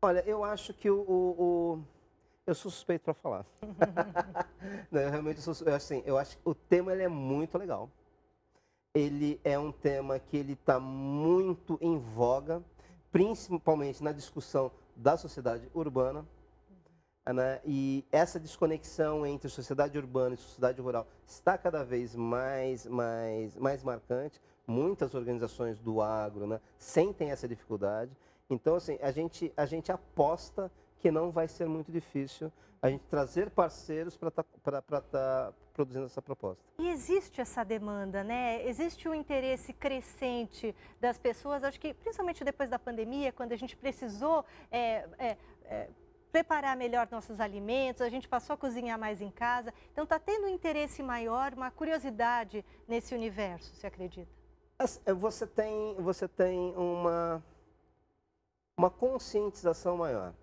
Olha, 0.02 0.24
eu 0.26 0.44
acho 0.44 0.74
que 0.74 0.90
o, 0.90 1.00
o, 1.02 1.42
o... 1.42 1.84
eu 2.48 2.56
sou 2.56 2.72
suspeito 2.72 3.06
para 3.06 3.14
falar. 3.14 3.46
Não, 4.90 5.00
eu 5.00 5.12
realmente 5.12 5.42
sou, 5.42 5.54
assim, 5.72 6.02
eu 6.08 6.18
acho 6.18 6.38
que 6.38 6.42
o 6.44 6.56
tema 6.56 6.92
ele 6.92 7.04
é 7.04 7.08
muito 7.08 7.56
legal. 7.56 7.88
Ele 8.96 9.40
é 9.44 9.60
um 9.60 9.72
tema 9.72 10.18
que 10.18 10.36
ele 10.36 10.54
está 10.54 10.80
muito 10.80 11.78
em 11.80 12.00
voga 12.00 12.64
principalmente 13.12 14.04
na 14.04 14.12
discussão 14.12 14.72
da 14.96 15.18
sociedade 15.18 15.70
urbana. 15.74 16.26
Né? 17.26 17.62
E 17.66 18.06
essa 18.12 18.40
desconexão 18.40 19.26
entre 19.26 19.48
sociedade 19.48 19.98
urbana 19.98 20.36
e 20.36 20.38
sociedade 20.38 20.82
rural 20.82 21.08
está 21.26 21.58
cada 21.58 21.84
vez 21.84 22.16
mais, 22.16 22.86
mais, 22.86 23.56
mais 23.58 23.84
marcante. 23.84 24.42
Muitas 24.66 25.14
organizações 25.14 25.80
do 25.80 26.02
agro 26.02 26.48
né, 26.48 26.60
sentem 26.78 27.32
essa 27.32 27.48
dificuldade. 27.48 28.12
Então, 28.50 28.76
assim, 28.76 28.98
a 29.02 29.12
gente, 29.12 29.52
a 29.56 29.66
gente 29.66 29.92
aposta 29.92 30.72
que 31.00 31.12
não 31.12 31.32
vai 31.32 31.48
ser 31.48 31.68
muito 31.68 31.92
difícil 31.92 32.52
a 32.82 32.90
gente 32.90 33.04
trazer 33.06 33.50
parceiros 33.52 34.18
para 34.18 34.30
estar 34.30 35.02
tá, 35.12 35.54
produzindo 35.72 36.06
essa 36.06 36.22
proposta. 36.22 36.64
E 36.80 36.90
existe 36.90 37.42
essa 37.42 37.64
demanda, 37.64 38.24
né? 38.24 38.66
Existe 38.68 39.08
um 39.08 39.14
interesse 39.14 39.74
crescente 39.74 40.76
das 41.00 41.18
pessoas, 41.18 41.64
acho 41.64 41.80
que 41.80 41.94
principalmente 41.94 42.44
depois 42.44 42.70
da 42.70 42.78
pandemia, 42.78 43.32
quando 43.32 43.52
a 43.52 43.56
gente 43.56 43.76
precisou 43.76 44.46
é, 44.72 45.08
é, 45.18 45.38
é, 45.66 45.90
preparar 46.32 46.78
melhor 46.78 47.08
nossos 47.12 47.40
alimentos, 47.40 48.02
a 48.02 48.10
gente 48.10 48.28
passou 48.28 48.54
a 48.54 48.58
cozinhar 48.58 48.98
mais 48.98 49.22
em 49.22 49.32
casa. 49.32 49.74
Então 49.92 50.04
está 50.04 50.20
tendo 50.20 50.46
um 50.46 50.50
interesse 50.50 51.04
maior, 51.04 51.54
uma 51.54 51.72
curiosidade 51.72 52.64
nesse 52.88 53.14
universo, 53.14 53.74
você 53.76 53.88
acredita? 53.88 54.32
É, 55.06 55.14
você 55.14 55.46
tem, 55.46 55.96
você 55.96 56.28
tem 56.28 56.74
uma, 56.76 57.44
uma 58.76 58.90
conscientização 58.90 59.98
maior. 59.98 60.34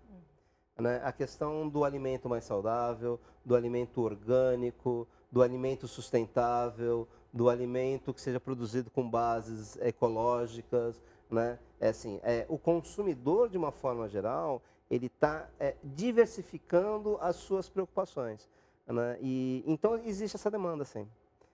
Né? 0.77 1.01
A 1.03 1.11
questão 1.11 1.67
do 1.67 1.83
alimento 1.83 2.29
mais 2.29 2.45
saudável, 2.45 3.19
do 3.43 3.53
alimento 3.53 4.01
orgânico, 4.01 5.07
do 5.31 5.41
alimento 5.41 5.87
sustentável, 5.87 7.07
do 7.31 7.49
alimento 7.49 8.13
que 8.13 8.21
seja 8.21 8.39
produzido 8.39 8.89
com 8.89 9.07
bases 9.07 9.77
ecológicas, 9.77 11.01
né? 11.29 11.59
É 11.79 11.89
assim, 11.89 12.19
é, 12.23 12.45
o 12.49 12.57
consumidor 12.57 13.49
de 13.49 13.57
uma 13.57 13.71
forma 13.71 14.07
geral 14.07 14.61
ele 14.89 15.05
está 15.05 15.47
é, 15.59 15.75
diversificando 15.83 17.17
as 17.21 17.35
suas 17.35 17.69
preocupações, 17.69 18.49
né? 18.87 19.17
E 19.21 19.63
então 19.67 19.95
existe 20.03 20.35
essa 20.35 20.49
demanda, 20.49 20.83
sim. 20.83 21.07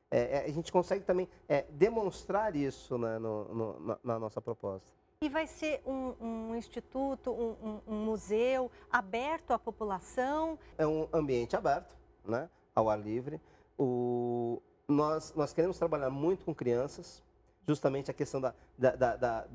É, 0.09 0.37
é 0.37 0.45
a 0.45 0.51
gente 0.51 0.71
consegue 0.71 1.03
também 1.03 1.27
é, 1.49 1.65
demonstrar 1.69 2.55
isso 2.55 2.97
né, 2.97 3.19
no, 3.19 3.53
no, 3.53 3.79
na, 3.81 3.99
na 4.03 4.19
nossa 4.19 4.39
proposta. 4.39 4.89
E 5.21 5.29
vai 5.29 5.47
ser 5.47 5.81
um, 5.85 6.13
um 6.21 6.55
instituto, 6.55 7.31
um, 7.31 7.81
um, 7.87 7.95
museu 7.95 8.69
aberto 8.91 9.51
à 9.51 9.59
população? 9.59 10.59
É 10.77 10.85
um 10.85 11.07
ambiente 11.11 11.55
aberto, 11.55 11.97
né, 12.23 12.49
ao 12.73 12.89
ar 12.89 12.99
livre. 12.99 13.41
O, 13.77 14.61
nós, 14.87 15.33
nós 15.35 15.53
queremos 15.53 15.77
trabalhar 15.77 16.09
muito 16.09 16.45
com 16.45 16.53
crianças, 16.53 17.23
justamente 17.67 18.11
a 18.11 18.13
questão 18.13 18.39
da, 18.39 18.53
da, 18.77 18.95
da, 18.95 19.45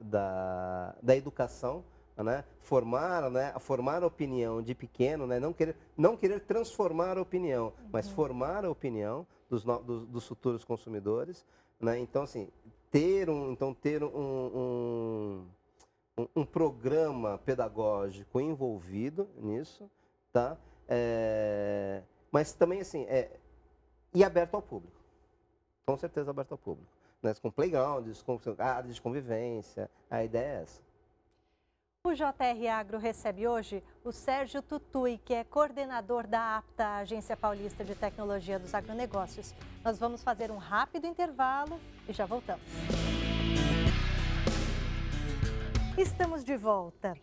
da, 0.00 0.94
da, 1.00 1.16
educação, 1.16 1.84
né? 2.16 2.44
formar, 2.60 3.30
né? 3.30 3.54
formar 3.60 4.02
a 4.02 4.06
opinião 4.06 4.62
de 4.62 4.74
pequeno, 4.74 5.26
né? 5.26 5.38
não, 5.38 5.52
querer, 5.52 5.76
não 5.96 6.16
querer 6.16 6.40
transformar 6.40 7.16
a 7.16 7.22
opinião, 7.22 7.66
uhum. 7.66 7.88
mas 7.92 8.08
formar 8.08 8.64
a 8.64 8.70
opinião 8.70 9.26
dos, 9.48 9.64
dos, 9.64 10.06
dos 10.08 10.26
futuros 10.26 10.64
consumidores. 10.64 11.44
Né? 11.80 11.98
Então, 11.98 12.22
assim, 12.22 12.48
ter 12.90 13.30
um, 13.30 13.52
então, 13.52 13.72
ter 13.74 14.02
um, 14.02 15.46
um, 16.16 16.28
um 16.36 16.44
programa 16.44 17.38
pedagógico 17.38 18.40
envolvido 18.40 19.28
nisso, 19.36 19.90
tá? 20.32 20.56
É, 20.88 22.02
mas 22.34 22.52
também, 22.52 22.80
assim, 22.80 23.04
é, 23.04 23.30
e 24.12 24.24
aberto 24.24 24.56
ao 24.56 24.60
público. 24.60 25.00
Com 25.86 25.96
certeza 25.96 26.32
aberto 26.32 26.50
ao 26.50 26.58
público. 26.58 26.90
Né? 27.22 27.32
Com 27.40 27.48
playgrounds, 27.48 28.22
com 28.22 28.40
áreas 28.58 28.96
de 28.96 29.00
convivência, 29.00 29.88
a 30.10 30.24
ideia 30.24 30.58
é 30.58 30.62
essa. 30.62 30.82
O 32.02 32.12
JR 32.12 32.68
Agro 32.72 32.98
recebe 32.98 33.46
hoje 33.46 33.84
o 34.02 34.10
Sérgio 34.10 34.60
Tutui, 34.60 35.18
que 35.18 35.32
é 35.32 35.44
coordenador 35.44 36.26
da 36.26 36.56
APTA, 36.56 36.96
Agência 36.96 37.36
Paulista 37.36 37.84
de 37.84 37.94
Tecnologia 37.94 38.58
dos 38.58 38.74
Agronegócios. 38.74 39.54
Nós 39.84 39.96
vamos 39.96 40.24
fazer 40.24 40.50
um 40.50 40.58
rápido 40.58 41.06
intervalo 41.06 41.78
e 42.08 42.12
já 42.12 42.26
voltamos. 42.26 42.66
Estamos 45.96 46.42
de 46.44 46.56
volta. 46.56 47.14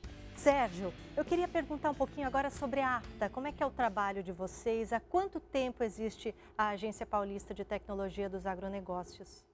Sérgio, 0.41 0.91
eu 1.15 1.23
queria 1.23 1.47
perguntar 1.47 1.91
um 1.91 1.93
pouquinho 1.93 2.25
agora 2.25 2.49
sobre 2.49 2.79
a 2.79 2.97
APTA. 2.97 3.29
Como 3.29 3.45
é 3.45 3.51
que 3.51 3.61
é 3.61 3.65
o 3.65 3.69
trabalho 3.69 4.23
de 4.23 4.31
vocês? 4.31 4.91
Há 4.91 4.99
quanto 4.99 5.39
tempo 5.39 5.83
existe 5.83 6.33
a 6.57 6.69
Agência 6.69 7.05
Paulista 7.05 7.53
de 7.53 7.63
Tecnologia 7.63 8.27
dos 8.27 8.47
Agronegócios? 8.47 9.45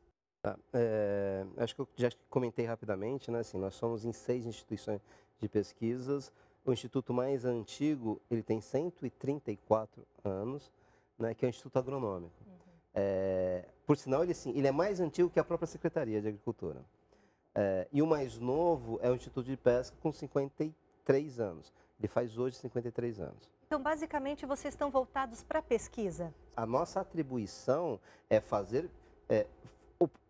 Tá. 0.42 0.58
É, 0.72 1.46
acho 1.58 1.76
que 1.76 1.82
eu 1.82 1.90
já 1.98 2.10
comentei 2.30 2.66
rapidamente, 2.66 3.30
né? 3.30 3.40
Assim, 3.40 3.58
nós 3.58 3.76
somos 3.76 4.06
em 4.06 4.14
seis 4.14 4.46
instituições 4.46 5.02
de 5.42 5.50
pesquisas. 5.50 6.32
O 6.64 6.72
instituto 6.72 7.14
mais 7.14 7.44
antigo, 7.44 8.22
ele 8.32 8.42
tem 8.42 8.62
134 8.62 10.08
anos, 10.24 10.72
né? 11.20 11.34
Que 11.34 11.46
é 11.46 11.50
o 11.50 11.50
Instituto 11.50 11.78
Agronômico. 11.80 12.34
Uhum. 12.46 12.54
É, 12.96 13.66
por 13.86 13.98
sinal, 13.98 14.24
ele, 14.24 14.34
sim, 14.34 14.58
ele 14.58 14.68
é 14.68 14.72
mais 14.72 15.02
antigo 15.02 15.30
que 15.30 15.40
a 15.40 15.44
própria 15.44 15.68
Secretaria 15.68 16.22
de 16.22 16.30
Agricultura. 16.30 16.80
É, 17.60 17.88
e 17.92 18.04
o 18.04 18.06
mais 18.06 18.38
novo 18.38 19.00
é 19.02 19.10
o 19.10 19.16
Instituto 19.16 19.48
de 19.48 19.58
Pesca, 19.58 19.98
com 20.00 20.12
53 20.12 21.40
anos. 21.40 21.74
Ele 21.98 22.08
faz 22.08 22.38
hoje 22.38 22.56
53 22.58 23.20
anos. 23.20 23.50
Então, 23.66 23.82
basicamente, 23.82 24.46
vocês 24.46 24.76
estão 24.76 24.92
voltados 24.92 25.42
para 25.42 25.58
a 25.58 25.62
pesquisa? 25.64 26.32
A 26.56 26.68
nossa 26.68 27.02
atribuição 27.02 28.00
é 28.30 28.40
fazer, 28.40 28.88
é, 29.28 29.48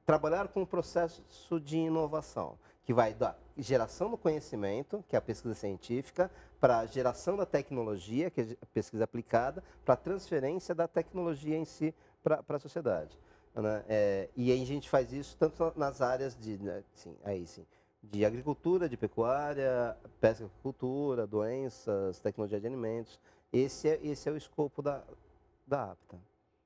trabalhar 0.05 0.47
com 0.47 0.61
o 0.61 0.65
processo 0.65 1.59
de 1.59 1.75
inovação, 1.75 2.57
que 2.85 2.93
vai 2.93 3.13
da 3.13 3.35
geração 3.57 4.09
do 4.09 4.17
conhecimento, 4.17 5.03
que 5.09 5.13
é 5.13 5.19
a 5.19 5.21
pesquisa 5.21 5.53
científica, 5.53 6.31
para 6.61 6.79
a 6.79 6.85
geração 6.85 7.35
da 7.35 7.45
tecnologia, 7.45 8.31
que 8.31 8.39
é 8.39 8.47
a 8.61 8.65
pesquisa 8.67 9.03
aplicada, 9.03 9.61
para 9.83 9.95
a 9.95 9.97
transferência 9.97 10.73
da 10.73 10.87
tecnologia 10.87 11.57
em 11.57 11.65
si 11.65 11.93
para 12.23 12.41
a 12.47 12.59
sociedade. 12.59 13.19
Né? 13.57 13.83
É, 13.89 14.29
e 14.35 14.51
aí 14.51 14.61
a 14.61 14.65
gente 14.65 14.89
faz 14.89 15.11
isso 15.11 15.35
tanto 15.37 15.73
nas 15.75 16.01
áreas 16.01 16.35
de, 16.35 16.57
né, 16.59 16.83
sim, 16.93 17.15
aí 17.23 17.45
sim, 17.47 17.65
de 18.03 18.23
agricultura, 18.23 18.87
de 18.87 18.95
pecuária, 18.95 19.97
pesca 20.21 20.43
e 20.43 20.45
agricultura, 20.45 21.25
doenças, 21.25 22.19
tecnologia 22.19 22.59
de 22.59 22.67
alimentos. 22.67 23.19
Esse 23.51 23.89
é, 23.89 23.99
esse 24.03 24.29
é 24.29 24.31
o 24.31 24.37
escopo 24.37 24.81
da, 24.81 25.03
da 25.65 25.91
APTA. 25.91 26.17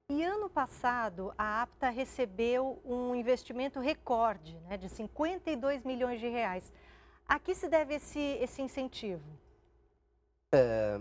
E 0.10 0.24
ano 0.24 0.50
passado, 0.50 1.34
a 1.38 1.62
APTA 1.62 1.90
recebeu 1.90 2.82
um 2.84 3.16
investimento 3.16 3.80
recorde 3.80 4.60
né, 4.68 4.76
de 4.76 4.90
52 4.90 5.86
milhões 5.86 6.20
de 6.20 6.28
reais. 6.28 6.72
A 7.26 7.40
que 7.40 7.56
se 7.56 7.70
deve 7.70 7.96
esse, 7.96 8.20
esse 8.20 8.62
incentivo? 8.62 9.24
É, 10.52 11.00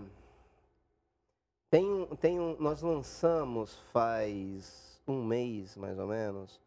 tem, 1.69 2.05
tem 2.21 2.39
um, 2.39 2.55
nós 2.57 2.81
lançamos 2.81 3.77
faz 3.91 4.90
um 5.07 5.23
mês, 5.23 5.75
mais 5.75 5.97
ou 5.97 6.07
menos, 6.07 6.59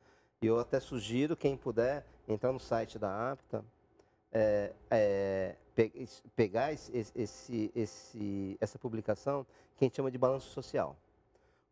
e 0.43 0.47
eu 0.47 0.59
até 0.59 0.81
sugiro 0.81 1.37
quem 1.37 1.57
puder 1.57 2.05
entrar 2.29 2.53
no 2.53 2.61
site 2.61 2.99
da 2.99 3.33
APTA, 3.33 3.65
é, 4.33 4.73
é, 4.91 5.57
pegar 6.35 6.73
esse, 6.73 7.13
esse, 7.15 7.73
esse, 7.75 8.57
essa 8.61 8.79
publicação 8.79 9.47
que 9.77 9.85
a 9.85 9.87
gente 9.87 9.97
chama 9.97 10.11
de 10.11 10.19
balanço 10.19 10.51
social. 10.51 10.97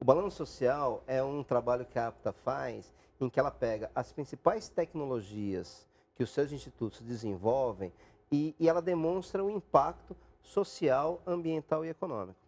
O 0.00 0.04
balanço 0.04 0.36
social 0.36 1.02
é 1.06 1.22
um 1.22 1.42
trabalho 1.42 1.84
que 1.84 1.98
a 1.98 2.08
APTA 2.08 2.32
faz 2.32 2.92
em 3.20 3.28
que 3.28 3.38
ela 3.38 3.50
pega 3.50 3.90
as 3.94 4.12
principais 4.12 4.68
tecnologias 4.68 5.86
que 6.14 6.22
os 6.22 6.30
seus 6.30 6.52
institutos 6.52 7.00
desenvolvem 7.00 7.92
e, 8.30 8.54
e 8.58 8.68
ela 8.68 8.82
demonstra 8.82 9.44
o 9.44 9.50
impacto 9.50 10.16
social, 10.42 11.20
ambiental 11.26 11.84
e 11.84 11.88
econômico. 11.88 12.38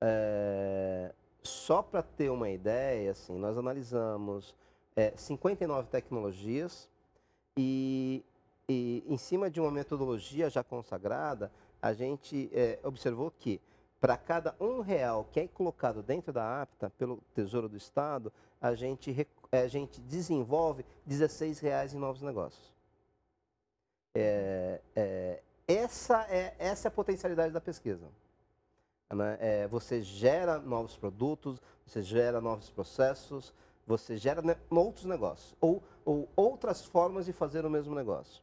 É, 0.00 1.12
só 1.42 1.82
para 1.82 2.02
ter 2.02 2.30
uma 2.30 2.50
ideia, 2.50 3.12
assim, 3.12 3.38
nós 3.38 3.56
analisamos 3.56 4.54
é, 4.94 5.12
59 5.16 5.88
tecnologias 5.88 6.88
e, 7.56 8.24
e, 8.68 9.04
em 9.06 9.16
cima 9.16 9.50
de 9.50 9.60
uma 9.60 9.70
metodologia 9.70 10.50
já 10.50 10.62
consagrada, 10.62 11.50
a 11.80 11.92
gente 11.92 12.50
é, 12.52 12.78
observou 12.82 13.30
que 13.30 13.60
para 14.00 14.16
cada 14.16 14.54
um 14.58 14.80
real 14.80 15.28
que 15.30 15.40
é 15.40 15.48
colocado 15.48 16.02
dentro 16.02 16.32
da 16.32 16.62
APTA 16.62 16.90
pelo 16.90 17.22
Tesouro 17.34 17.68
do 17.68 17.76
Estado, 17.76 18.32
a 18.60 18.74
gente, 18.74 19.26
a 19.52 19.66
gente 19.66 20.00
desenvolve 20.00 20.84
16 21.06 21.60
reais 21.60 21.94
em 21.94 21.98
novos 21.98 22.22
negócios. 22.22 22.74
É, 24.14 24.80
é, 24.96 25.42
essa, 25.68 26.26
é, 26.28 26.54
essa 26.58 26.88
é 26.88 26.90
a 26.90 26.92
potencialidade 26.92 27.52
da 27.52 27.60
pesquisa. 27.60 28.08
Né? 29.14 29.36
É, 29.40 29.68
você 29.68 30.02
gera 30.02 30.58
novos 30.58 30.96
produtos, 30.96 31.60
você 31.84 32.02
gera 32.02 32.40
novos 32.40 32.70
processos, 32.70 33.52
você 33.86 34.16
gera 34.16 34.40
ne 34.40 34.56
outros 34.70 35.04
negócios, 35.04 35.54
ou, 35.60 35.82
ou, 36.04 36.28
outras 36.36 36.84
formas 36.84 37.26
de 37.26 37.32
fazer 37.32 37.64
o 37.64 37.70
mesmo 37.70 37.94
negócio. 37.94 38.42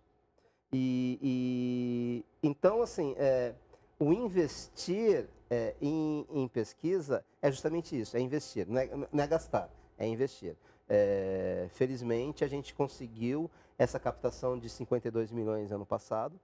E, 0.73 1.17
e 1.21 2.25
então, 2.43 2.81
assim, 2.81 3.15
é, 3.17 3.53
o 3.97 4.11
investir 4.11 5.29
é, 5.49 5.73
em, 5.81 6.27
em, 6.29 6.47
pesquisa 6.49 7.23
é 7.41 7.49
justamente 7.49 7.97
isso, 7.97 8.17
é 8.17 8.19
investir, 8.19 8.67
não 8.67 8.81
é, 8.81 8.89
não 9.11 9.23
é 9.23 9.27
gastar, 9.27 9.69
é 9.97 10.05
investir. 10.05 10.57
É, 10.89 11.67
felizmente, 11.71 12.43
a 12.43 12.47
gente 12.47 12.73
conseguiu 12.73 13.49
essa 13.77 13.99
captação 13.99 14.59
de 14.59 14.69
52 14.69 15.31
milhões 15.31 15.71
ano 15.71 15.85
passado, 15.85 16.37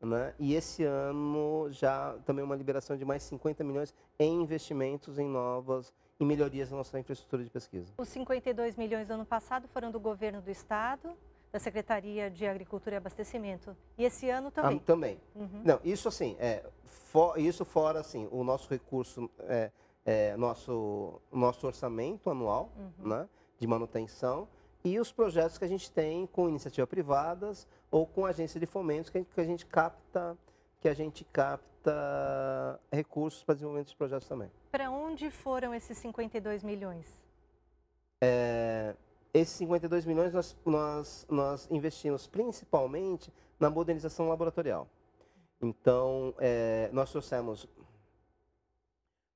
né? 0.00 0.34
E 0.38 0.54
esse 0.54 0.84
ano 0.84 1.68
já 1.70 2.16
também 2.24 2.44
uma 2.44 2.56
liberação 2.56 2.96
de 2.96 3.04
mais 3.04 3.22
50 3.22 3.64
milhões 3.64 3.94
em 4.18 4.42
investimentos 4.42 5.18
em 5.18 5.28
novas 5.28 5.92
e 6.18 6.24
melhorias 6.24 6.70
na 6.70 6.78
nossa 6.78 6.98
infraestrutura 6.98 7.44
de 7.44 7.50
pesquisa. 7.50 7.92
Os 7.98 8.08
52 8.08 8.76
milhões 8.76 9.08
do 9.08 9.14
ano 9.14 9.26
passado 9.26 9.68
foram 9.68 9.90
do 9.90 10.00
governo 10.00 10.40
do 10.40 10.50
estado, 10.50 11.16
da 11.52 11.58
Secretaria 11.58 12.30
de 12.30 12.46
Agricultura 12.46 12.96
e 12.96 12.98
Abastecimento. 12.98 13.76
E 13.96 14.04
esse 14.04 14.28
ano 14.28 14.50
também? 14.50 14.76
Ah, 14.76 14.86
também. 14.86 15.20
Uhum. 15.34 15.62
Não, 15.64 15.80
isso 15.84 16.08
assim, 16.08 16.36
é, 16.38 16.64
for, 16.84 17.38
isso 17.38 17.64
fora 17.64 18.00
assim, 18.00 18.28
o 18.30 18.42
nosso 18.44 18.68
recurso, 18.68 19.30
é, 19.40 19.70
é, 20.04 20.36
nosso, 20.36 21.20
nosso 21.32 21.66
orçamento 21.66 22.30
anual 22.30 22.72
uhum. 22.76 23.08
né, 23.08 23.28
de 23.58 23.66
manutenção 23.66 24.48
e 24.84 25.00
os 25.00 25.10
projetos 25.10 25.58
que 25.58 25.64
a 25.64 25.68
gente 25.68 25.90
tem 25.90 26.26
com 26.26 26.48
iniciativas 26.48 26.88
privadas 26.88 27.66
ou 27.96 28.06
com 28.06 28.26
agência 28.26 28.60
de 28.60 28.66
fomentos 28.66 29.10
que 29.10 29.40
a 29.40 29.44
gente, 29.44 29.64
capta 29.64 30.36
que 30.80 30.86
a 30.88 30.92
gente 30.92 31.24
capta 31.24 32.78
recursos 32.92 33.42
para 33.42 33.54
desenvolvimento 33.54 33.86
dos 33.86 33.94
projetos 33.94 34.28
também. 34.28 34.50
Para 34.70 34.90
onde 34.90 35.30
foram 35.30 35.72
esses 35.72 35.96
52 35.96 36.62
milhões? 36.62 37.06
É, 38.20 38.94
esses 39.32 39.54
52 39.56 40.04
milhões 40.04 40.34
nós, 40.34 40.54
nós, 40.66 41.26
nós 41.30 41.68
investimos 41.70 42.26
principalmente 42.26 43.32
na 43.58 43.70
modernização 43.70 44.28
laboratorial. 44.28 44.86
Então, 45.62 46.34
é, 46.38 46.90
nós 46.92 47.10
trouxemos 47.10 47.66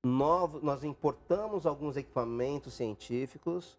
novos, 0.04 0.62
nós 0.62 0.84
importamos 0.84 1.64
alguns 1.64 1.96
equipamentos 1.96 2.74
científicos 2.74 3.78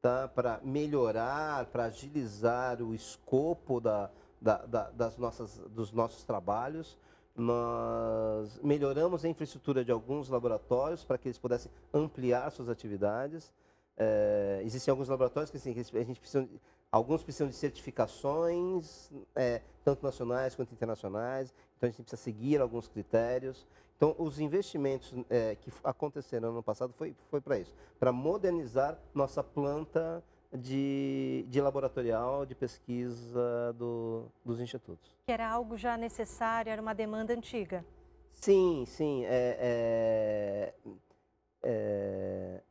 tá, 0.00 0.28
para 0.28 0.60
melhorar, 0.62 1.66
para 1.66 1.84
agilizar 1.84 2.80
o 2.82 2.94
escopo 2.94 3.80
da, 3.80 4.10
da, 4.40 4.58
da, 4.66 4.90
das 4.90 5.16
nossas, 5.16 5.58
dos 5.70 5.92
nossos 5.92 6.24
trabalhos. 6.24 6.98
Nós 7.34 8.58
melhoramos 8.62 9.24
a 9.24 9.28
infraestrutura 9.28 9.84
de 9.84 9.92
alguns 9.92 10.28
laboratórios 10.28 11.04
para 11.04 11.18
que 11.18 11.28
eles 11.28 11.38
pudessem 11.38 11.70
ampliar 11.92 12.50
suas 12.50 12.68
atividades. 12.68 13.52
É, 13.96 14.60
existem 14.64 14.90
alguns 14.90 15.08
laboratórios 15.08 15.50
que, 15.50 15.56
assim, 15.56 15.70
a 15.70 16.04
gente 16.04 16.20
precisa, 16.20 16.48
alguns 16.90 17.22
precisam 17.22 17.48
de 17.48 17.54
certificações, 17.54 19.10
é, 19.34 19.62
tanto 19.84 20.04
nacionais 20.04 20.54
quanto 20.54 20.72
internacionais, 20.72 21.54
então 21.76 21.88
a 21.88 21.90
gente 21.90 22.02
precisa 22.02 22.20
seguir 22.22 22.60
alguns 22.60 22.88
critérios. 22.88 23.66
Então, 23.96 24.14
os 24.16 24.38
investimentos 24.38 25.12
é, 25.28 25.56
que 25.56 25.72
aconteceram 25.82 26.48
no 26.48 26.54
ano 26.54 26.62
passado 26.62 26.92
foi, 26.96 27.16
foi 27.30 27.40
para 27.40 27.58
isso, 27.58 27.74
para 27.98 28.12
modernizar 28.12 28.96
nossa 29.12 29.42
planta 29.42 30.22
de, 30.52 31.44
de 31.48 31.60
laboratorial 31.60 32.46
de 32.46 32.54
pesquisa 32.54 33.72
do, 33.76 34.26
dos 34.44 34.60
institutos. 34.60 35.16
Que 35.26 35.32
era 35.32 35.48
algo 35.50 35.76
já 35.76 35.96
necessário, 35.96 36.70
era 36.70 36.80
uma 36.80 36.94
demanda 36.94 37.34
antiga. 37.34 37.84
Sim, 38.32 38.84
sim. 38.86 39.24
É, 39.24 39.58
é, 39.60 40.74
é, 41.62 42.62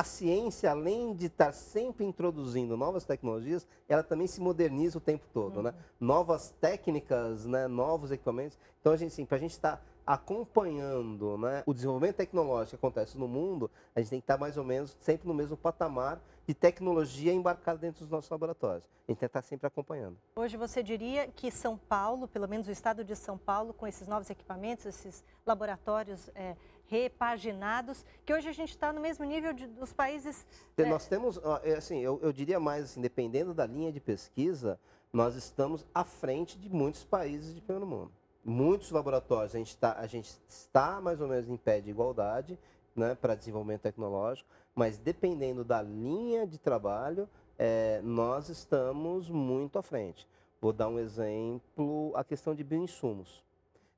a 0.00 0.04
ciência, 0.04 0.70
além 0.70 1.14
de 1.14 1.26
estar 1.26 1.52
sempre 1.52 2.06
introduzindo 2.06 2.74
novas 2.74 3.04
tecnologias, 3.04 3.66
ela 3.86 4.02
também 4.02 4.26
se 4.26 4.40
moderniza 4.40 4.96
o 4.96 5.00
tempo 5.00 5.26
todo, 5.30 5.62
né? 5.62 5.70
uhum. 5.70 5.76
né? 5.76 5.84
Novas 6.00 6.54
técnicas, 6.58 7.44
né? 7.44 7.68
novos 7.68 8.10
equipamentos. 8.10 8.58
Então, 8.80 8.94
a 8.94 8.96
gente, 8.96 9.12
assim, 9.12 9.26
para 9.26 9.36
a 9.36 9.40
gente 9.40 9.50
estar 9.50 9.76
tá 9.76 9.82
acompanhando 10.06 11.36
né, 11.36 11.62
o 11.66 11.74
desenvolvimento 11.74 12.16
tecnológico 12.16 12.70
que 12.70 12.76
acontece 12.76 13.18
no 13.18 13.28
mundo, 13.28 13.70
a 13.94 14.00
gente 14.00 14.08
tem 14.08 14.20
que 14.20 14.24
estar 14.24 14.38
mais 14.38 14.56
ou 14.56 14.64
menos 14.64 14.96
sempre 15.02 15.28
no 15.28 15.34
mesmo 15.34 15.56
patamar 15.56 16.18
de 16.46 16.54
tecnologia 16.54 17.32
embarcada 17.32 17.78
dentro 17.78 18.00
dos 18.00 18.10
nossos 18.10 18.30
laboratórios. 18.30 18.84
A 18.84 18.88
gente 18.88 19.06
tem 19.06 19.16
que 19.16 19.24
estar 19.26 19.42
sempre 19.42 19.66
acompanhando. 19.66 20.16
Hoje 20.34 20.56
você 20.56 20.82
diria 20.82 21.28
que 21.28 21.50
São 21.50 21.76
Paulo, 21.76 22.26
pelo 22.26 22.48
menos 22.48 22.66
o 22.66 22.72
estado 22.72 23.04
de 23.04 23.14
São 23.14 23.36
Paulo, 23.36 23.74
com 23.74 23.86
esses 23.86 24.08
novos 24.08 24.30
equipamentos, 24.30 24.86
esses 24.86 25.22
laboratórios 25.46 26.30
é, 26.34 26.56
repaginados, 26.90 28.04
que 28.26 28.34
hoje 28.34 28.48
a 28.48 28.52
gente 28.52 28.70
está 28.70 28.92
no 28.92 29.00
mesmo 29.00 29.24
nível 29.24 29.52
de, 29.52 29.66
dos 29.66 29.92
países... 29.92 30.44
É... 30.76 30.84
Nós 30.84 31.06
temos, 31.06 31.40
é, 31.62 31.74
assim, 31.74 32.00
eu, 32.00 32.18
eu 32.22 32.32
diria 32.32 32.58
mais, 32.58 32.84
assim, 32.84 33.00
dependendo 33.00 33.54
da 33.54 33.64
linha 33.64 33.92
de 33.92 34.00
pesquisa, 34.00 34.78
nós 35.12 35.36
estamos 35.36 35.86
à 35.94 36.04
frente 36.04 36.58
de 36.58 36.68
muitos 36.68 37.04
países 37.04 37.54
de 37.54 37.60
primeiro 37.60 37.86
mundo 37.86 38.12
muitos 38.42 38.90
laboratórios 38.90 39.54
a 39.54 39.58
gente, 39.58 39.76
tá, 39.76 39.96
a 39.98 40.06
gente 40.06 40.30
está 40.48 41.00
mais 41.00 41.20
ou 41.20 41.28
menos 41.28 41.48
em 41.48 41.56
pé 41.56 41.80
de 41.80 41.90
igualdade 41.90 42.58
né, 42.94 43.14
para 43.14 43.34
desenvolvimento 43.34 43.82
tecnológico, 43.82 44.48
mas 44.74 44.98
dependendo 44.98 45.64
da 45.64 45.80
linha 45.82 46.46
de 46.46 46.58
trabalho, 46.58 47.28
é, 47.58 48.00
nós 48.02 48.48
estamos 48.48 49.28
muito 49.28 49.78
à 49.78 49.82
frente. 49.82 50.26
Vou 50.60 50.72
dar 50.72 50.88
um 50.88 50.98
exemplo, 50.98 52.12
a 52.14 52.24
questão 52.24 52.54
de 52.54 52.64
bioinsumos. 52.64 53.44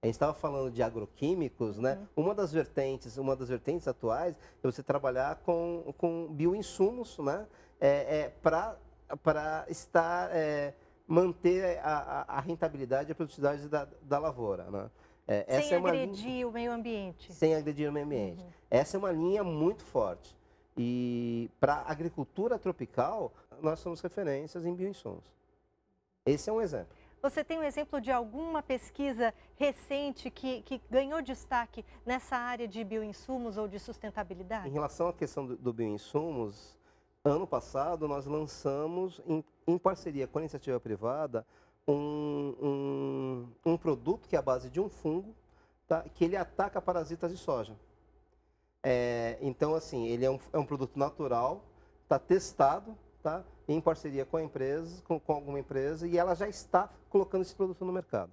A 0.02 0.06
gente 0.06 0.16
estava 0.16 0.34
falando 0.34 0.68
de 0.72 0.82
agroquímicos, 0.82 1.78
né? 1.78 1.96
Uhum. 2.16 2.24
Uma 2.24 2.34
das 2.34 2.52
vertentes, 2.52 3.16
uma 3.16 3.36
das 3.36 3.48
vertentes 3.48 3.86
atuais 3.86 4.34
é 4.34 4.66
você 4.66 4.82
trabalhar 4.82 5.36
com, 5.44 5.94
com 5.96 6.26
bioinsumos, 6.26 7.16
né? 7.18 7.46
É, 7.80 8.18
é, 8.18 8.32
para 9.22 9.64
estar 9.68 10.28
é, 10.32 10.74
manter 11.06 11.78
a, 11.84 12.24
a, 12.26 12.40
rentabilidade 12.40 13.10
e 13.10 13.12
a 13.12 13.14
produtividade 13.14 13.68
da, 13.68 13.86
da 14.02 14.18
lavoura. 14.18 14.68
Né? 14.72 14.90
É, 15.28 15.60
sem 15.60 15.72
é 15.72 15.76
agredir 15.76 16.26
linha, 16.26 16.48
o 16.48 16.52
meio 16.52 16.72
ambiente. 16.72 17.32
Sem 17.32 17.54
agredir 17.54 17.88
o 17.88 17.92
meio 17.92 18.06
ambiente. 18.06 18.42
Uhum. 18.42 18.50
Essa 18.68 18.96
é 18.96 18.98
uma 18.98 19.12
linha 19.12 19.44
muito 19.44 19.84
forte. 19.84 20.36
E 20.76 21.48
para 21.60 21.74
a 21.74 21.92
agricultura 21.92 22.58
tropical, 22.58 23.32
nós 23.60 23.78
somos 23.78 24.00
referências 24.00 24.64
em 24.64 24.74
bioinsumos. 24.74 25.32
Esse 26.26 26.50
é 26.50 26.52
um 26.52 26.60
exemplo. 26.60 27.01
Você 27.22 27.44
tem 27.44 27.56
um 27.56 27.62
exemplo 27.62 28.00
de 28.00 28.10
alguma 28.10 28.64
pesquisa 28.64 29.32
recente 29.54 30.28
que, 30.28 30.60
que 30.62 30.82
ganhou 30.90 31.22
destaque 31.22 31.84
nessa 32.04 32.36
área 32.36 32.66
de 32.66 32.82
bioinsumos 32.82 33.56
ou 33.56 33.68
de 33.68 33.78
sustentabilidade? 33.78 34.68
Em 34.68 34.72
relação 34.72 35.06
à 35.06 35.12
questão 35.12 35.46
do, 35.46 35.56
do 35.56 35.72
bioinsumos, 35.72 36.76
ano 37.24 37.46
passado 37.46 38.08
nós 38.08 38.26
lançamos, 38.26 39.20
em, 39.24 39.44
em 39.68 39.78
parceria 39.78 40.26
com 40.26 40.40
a 40.40 40.42
iniciativa 40.42 40.80
privada, 40.80 41.46
um, 41.86 42.56
um, 42.60 43.72
um, 43.72 43.76
produto 43.76 44.28
que 44.28 44.34
é 44.34 44.38
a 44.40 44.42
base 44.42 44.68
de 44.68 44.80
um 44.80 44.88
fungo, 44.88 45.32
tá? 45.86 46.02
que 46.02 46.24
ele 46.24 46.36
ataca 46.36 46.82
parasitas 46.82 47.30
de 47.30 47.36
soja. 47.36 47.76
É, 48.82 49.38
então, 49.40 49.76
assim, 49.76 50.08
ele 50.08 50.24
é 50.24 50.30
um, 50.30 50.40
é 50.52 50.58
um 50.58 50.66
produto 50.66 50.98
natural, 50.98 51.62
está 52.02 52.18
testado, 52.18 52.98
tá? 53.22 53.44
Em 53.68 53.80
parceria 53.80 54.24
com 54.24 54.36
a 54.36 54.42
empresa, 54.42 55.02
com, 55.02 55.18
com, 55.18 55.32
alguma 55.32 55.58
empresa, 55.58 56.06
e 56.06 56.18
ela 56.18 56.34
já 56.34 56.48
está 56.48 56.88
colocando 57.08 57.42
esse 57.42 57.54
produto 57.54 57.84
no 57.84 57.92
mercado. 57.92 58.30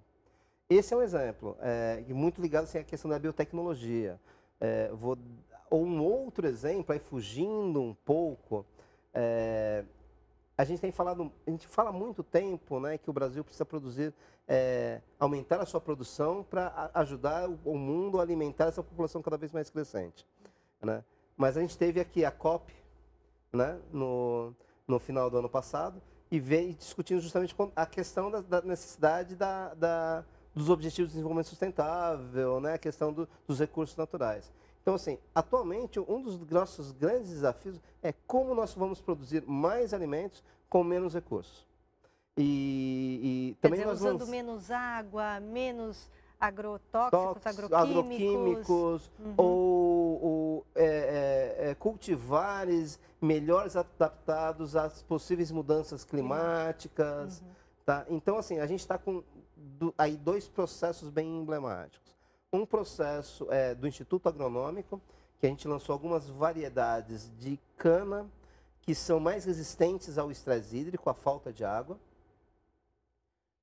Esse 0.69 0.93
é 0.93 0.97
um 0.97 1.01
exemplo, 1.01 1.57
é, 1.61 2.03
muito 2.09 2.41
ligado 2.41 2.63
assim, 2.65 2.77
à 2.77 2.83
questão 2.83 3.09
da 3.09 3.17
biotecnologia. 3.17 4.19
É, 4.59 4.89
vou, 4.93 5.17
ou 5.69 5.85
um 5.85 6.03
outro 6.03 6.47
exemplo, 6.47 6.93
aí 6.93 6.99
fugindo 6.99 7.81
um 7.81 7.93
pouco, 7.93 8.65
é, 9.13 9.83
a 10.57 10.63
gente 10.65 10.81
tem 10.81 10.91
falado, 10.91 11.31
a 11.47 11.51
gente 11.51 11.67
fala 11.67 11.89
há 11.89 11.93
muito 11.93 12.21
tempo 12.21 12.79
né, 12.79 12.97
que 12.97 13.09
o 13.09 13.13
Brasil 13.13 13.43
precisa 13.43 13.65
produzir, 13.65 14.13
é, 14.47 15.01
aumentar 15.17 15.61
a 15.61 15.65
sua 15.65 15.79
produção 15.79 16.43
para 16.43 16.91
ajudar 16.95 17.49
o, 17.63 17.77
mundo 17.77 18.19
a 18.19 18.23
alimentar 18.23 18.65
essa 18.65 18.83
população 18.83 19.21
cada 19.21 19.37
vez 19.37 19.53
mais 19.53 19.69
crescente. 19.69 20.27
Né? 20.81 21.03
Mas 21.37 21.55
a 21.55 21.61
gente 21.61 21.77
teve 21.77 22.01
aqui 22.01 22.25
a 22.25 22.31
COP 22.31 22.73
né, 23.53 23.79
no, 23.93 24.53
no 24.89 24.99
final 24.99 25.29
do 25.29 25.37
ano 25.37 25.49
passado 25.49 26.01
e 26.31 26.39
veio 26.39 26.73
discutindo 26.73 27.21
justamente 27.21 27.55
a 27.75 27.85
questão 27.85 28.29
da, 28.29 28.41
da 28.41 28.61
necessidade 28.61 29.35
da, 29.35 29.73
da, 29.73 30.25
dos 30.53 30.69
Objetivos 30.69 31.09
de 31.09 31.15
Desenvolvimento 31.15 31.47
Sustentável, 31.47 32.59
né, 32.59 32.73
a 32.73 32.77
questão 32.77 33.13
do, 33.13 33.27
dos 33.47 33.59
recursos 33.59 33.95
naturais. 33.95 34.51
Então, 34.81 34.95
assim, 34.95 35.17
atualmente, 35.33 35.99
um 35.99 36.21
dos 36.21 36.39
nossos 36.49 36.91
grandes 36.91 37.29
desafios 37.29 37.79
é 38.01 38.13
como 38.25 38.55
nós 38.55 38.73
vamos 38.73 39.01
produzir 39.01 39.43
mais 39.45 39.93
alimentos 39.93 40.43
com 40.69 40.83
menos 40.83 41.13
recursos. 41.13 41.67
E, 42.37 43.51
e 43.51 43.57
também 43.61 43.79
dizer, 43.79 43.89
nós 43.89 43.99
usando 43.99 44.19
vamos... 44.19 44.29
menos 44.29 44.71
água, 44.71 45.39
menos 45.39 46.09
agrotóxicos, 46.39 47.45
agroquímicos, 47.45 47.73
agroquímicos 47.73 49.11
uhum. 49.19 49.33
ou, 49.35 50.23
ou 50.23 50.48
é, 50.75 51.57
é, 51.59 51.69
é, 51.69 51.75
cultivares 51.75 52.99
melhores 53.21 53.75
adaptados 53.75 54.75
às 54.75 55.01
possíveis 55.03 55.51
mudanças 55.51 56.03
climáticas. 56.03 57.41
Uhum. 57.41 57.47
Tá? 57.85 58.05
Então, 58.09 58.37
assim, 58.37 58.59
a 58.59 58.65
gente 58.65 58.79
está 58.79 58.97
com 58.97 59.23
do, 59.55 59.93
aí 59.97 60.15
dois 60.15 60.47
processos 60.47 61.09
bem 61.09 61.27
emblemáticos. 61.37 62.15
Um 62.51 62.65
processo 62.65 63.47
é 63.51 63.75
do 63.75 63.87
Instituto 63.87 64.27
Agronômico, 64.27 65.01
que 65.39 65.45
a 65.45 65.49
gente 65.49 65.67
lançou 65.67 65.93
algumas 65.93 66.27
variedades 66.27 67.31
de 67.37 67.59
cana 67.77 68.29
que 68.81 68.95
são 68.95 69.19
mais 69.19 69.45
resistentes 69.45 70.17
ao 70.17 70.31
estresse 70.31 70.75
hídrico, 70.75 71.09
à 71.09 71.13
falta 71.13 71.53
de 71.53 71.63
água. 71.63 71.99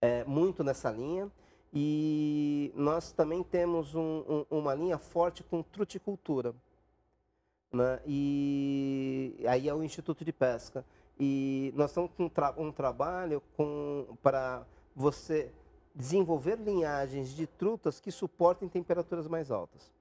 É, 0.01 0.25
muito 0.25 0.63
nessa 0.63 0.91
linha. 0.91 1.31
E 1.73 2.73
nós 2.75 3.13
também 3.13 3.43
temos 3.43 3.95
um, 3.95 4.25
um, 4.51 4.59
uma 4.59 4.75
linha 4.75 4.99
forte 4.99 5.43
com 5.43 5.63
truticultura. 5.63 6.55
Né? 7.77 8.01
E 8.07 9.45
aí 9.47 9.69
é 9.69 9.75
o 9.75 9.83
Instituto 9.83 10.25
de 10.25 10.33
Pesca. 10.33 10.85
E 11.19 11.73
nós 11.77 11.91
estamos 11.91 12.11
com 12.17 12.25
um, 12.25 12.29
tra 12.29 12.55
um 12.57 12.73
trabalho 12.73 13.43
para 14.23 14.67
você 14.95 15.53
desenvolver 15.95 16.57
linhagens 16.57 17.31
de 17.31 17.47
trutas 17.47 18.01
que 18.01 18.11
suportem 18.11 18.69
temperaturas 18.69 19.29
mais 19.29 19.51
altas. 19.51 19.93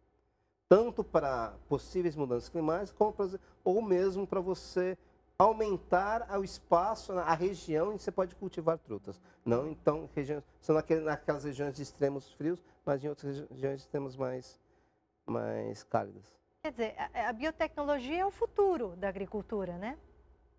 Tanto 0.68 1.04
para 1.04 1.54
possíveis 1.70 2.16
mudanças 2.16 2.50
climáticas, 2.50 2.92
como 2.92 3.14
pra, 3.14 3.28
ou 3.64 3.82
mesmo 3.82 4.26
para 4.26 4.42
você 4.42 4.98
aumentar 5.38 6.28
o 6.40 6.44
espaço, 6.44 7.12
a 7.14 7.34
região 7.34 7.94
em 7.94 7.98
que 7.98 8.04
você 8.04 8.12
pode 8.12 8.36
cultivar 8.36 8.78
trutas. 8.78 9.22
Não, 9.46 9.68
então, 9.70 10.10
regiões, 10.16 10.44
são 10.62 10.76
naquelas 10.76 11.44
regiões 11.44 11.76
de 11.76 11.84
extremos 11.84 12.32
frios, 12.32 12.64
mas 12.86 13.04
em 13.04 13.10
outras 13.10 13.46
regiões 13.50 13.80
de 13.80 13.84
extremos 13.84 14.16
mais, 14.16 14.60
mais 15.26 15.84
cálidas. 15.84 16.36
Quer 16.66 16.72
dizer, 16.72 16.96
a, 16.98 17.30
a 17.30 17.32
biotecnologia 17.34 18.22
é 18.22 18.26
o 18.26 18.32
futuro 18.32 18.96
da 18.98 19.08
agricultura, 19.08 19.78
né? 19.78 19.96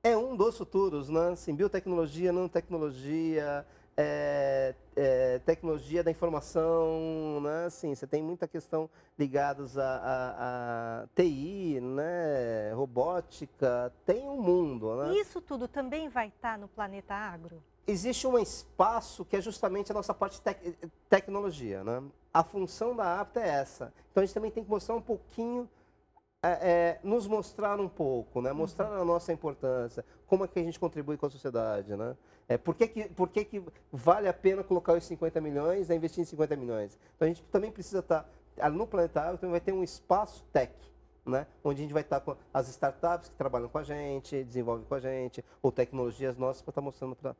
É 0.04 0.16
um 0.16 0.36
dos 0.36 0.56
futuros, 0.56 1.08
né? 1.08 1.30
Assim, 1.30 1.52
biotecnologia, 1.52 2.32
nanotecnologia, 2.32 3.66
é, 3.96 4.72
é, 4.94 5.40
tecnologia 5.40 6.04
da 6.04 6.10
informação, 6.12 7.40
né? 7.42 7.64
Assim, 7.64 7.92
você 7.92 8.06
tem 8.06 8.22
muita 8.22 8.46
questão 8.46 8.88
ligadas 9.18 9.76
a, 9.76 9.82
a, 9.82 11.02
a, 11.02 11.06
TI, 11.16 11.80
né? 11.80 12.72
Robótica, 12.72 13.92
tem 14.04 14.28
um 14.28 14.40
mundo, 14.40 14.94
né? 14.94 15.12
Isso 15.18 15.40
tudo 15.40 15.66
também 15.66 16.08
vai 16.08 16.28
estar 16.28 16.56
no 16.56 16.68
Planeta 16.68 17.14
Agro? 17.14 17.60
Existe 17.84 18.28
um 18.28 18.38
espaço 18.38 19.24
que 19.24 19.36
é 19.36 19.40
justamente 19.40 19.90
a 19.90 19.94
nossa 19.94 20.14
parte 20.14 20.40
de 20.40 20.72
tecnologia, 21.10 21.82
né? 21.82 22.00
A 22.32 22.44
função 22.44 22.94
da 22.94 23.20
APTA 23.20 23.40
é 23.40 23.48
essa. 23.48 23.92
Então 24.12 24.22
a 24.22 24.24
gente 24.24 24.34
também 24.34 24.52
tem 24.52 24.62
que 24.62 24.70
mostrar 24.70 24.94
um 24.94 25.02
pouquinho 25.02 25.68
é, 26.46 26.58
é, 26.60 27.00
nos 27.02 27.26
mostrar 27.26 27.80
um 27.80 27.88
pouco, 27.88 28.40
né? 28.40 28.52
mostrar 28.52 28.90
uhum. 28.90 29.02
a 29.02 29.04
nossa 29.04 29.32
importância, 29.32 30.04
como 30.26 30.44
é 30.44 30.48
que 30.48 30.58
a 30.58 30.62
gente 30.62 30.78
contribui 30.78 31.16
com 31.16 31.26
a 31.26 31.30
sociedade. 31.30 31.96
Né? 31.96 32.16
É, 32.48 32.56
por 32.56 32.74
que, 32.74 32.86
que, 32.86 33.04
por 33.08 33.28
que, 33.28 33.44
que 33.44 33.62
vale 33.90 34.28
a 34.28 34.32
pena 34.32 34.62
colocar 34.62 34.92
os 34.92 35.04
50 35.04 35.40
milhões 35.40 35.90
e 35.90 35.94
investir 35.94 36.22
em 36.22 36.24
50 36.24 36.56
milhões? 36.56 36.98
Então 37.16 37.26
a 37.26 37.28
gente 37.28 37.42
também 37.44 37.70
precisa 37.70 37.98
estar, 37.98 38.28
tá, 38.56 38.70
no 38.70 38.86
Planetário 38.86 39.38
também 39.38 39.52
vai 39.52 39.60
ter 39.60 39.72
um 39.72 39.82
espaço 39.82 40.44
tech, 40.52 40.72
né? 41.24 41.46
onde 41.64 41.80
a 41.80 41.82
gente 41.82 41.92
vai 41.92 42.02
estar 42.02 42.20
com 42.20 42.36
as 42.54 42.68
startups 42.68 43.28
que 43.28 43.34
trabalham 43.36 43.68
com 43.68 43.78
a 43.78 43.82
gente, 43.82 44.44
desenvolvem 44.44 44.86
com 44.86 44.94
a 44.94 45.00
gente, 45.00 45.44
ou 45.60 45.72
tecnologias 45.72 46.36
nossas 46.36 46.62
para 46.62 46.70
estar 46.70 46.80
tá 46.80 46.84
mostrando 46.84 47.16
para 47.16 47.36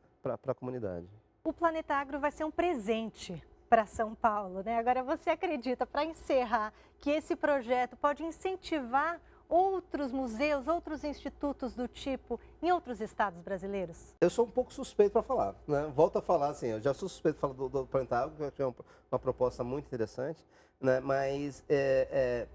a 0.46 0.54
comunidade. 0.54 1.06
O 1.44 1.52
Planeta 1.52 1.94
Agro 1.94 2.18
vai 2.18 2.32
ser 2.32 2.44
um 2.44 2.50
presente 2.50 3.40
para 3.68 3.86
São 3.86 4.14
Paulo. 4.14 4.62
Né? 4.62 4.78
Agora, 4.78 5.02
você 5.02 5.30
acredita, 5.30 5.86
para 5.86 6.04
encerrar, 6.04 6.72
que 6.98 7.10
esse 7.10 7.36
projeto 7.36 7.96
pode 7.96 8.24
incentivar 8.24 9.20
outros 9.48 10.12
museus, 10.12 10.66
outros 10.66 11.04
institutos 11.04 11.74
do 11.74 11.86
tipo 11.86 12.40
em 12.62 12.70
outros 12.72 13.00
estados 13.00 13.40
brasileiros? 13.40 14.14
Eu 14.20 14.30
sou 14.30 14.44
um 14.44 14.50
pouco 14.50 14.72
suspeito 14.72 15.12
para 15.12 15.22
falar, 15.22 15.54
né? 15.66 15.90
Volto 15.94 16.18
a 16.18 16.22
falar 16.22 16.48
assim, 16.48 16.68
eu 16.68 16.80
já 16.80 16.92
sou 16.92 17.08
suspeito 17.08 17.38
para 17.38 17.48
falar 17.48 17.68
do, 17.68 17.84
do 17.84 18.52
que 18.52 18.62
é 18.62 18.66
uma, 18.66 18.74
uma, 19.10 19.18
proposta 19.18 19.62
muito 19.62 19.86
interessante, 19.86 20.44
né? 20.80 21.00
Mas 21.00 21.62
é, 21.68 22.08
é, 22.10 22.48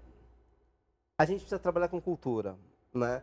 a 1.16 1.24
gente 1.24 1.40
precisa 1.40 1.58
trabalhar 1.58 1.88
com 1.88 2.00
cultura, 2.00 2.56
né? 2.92 3.22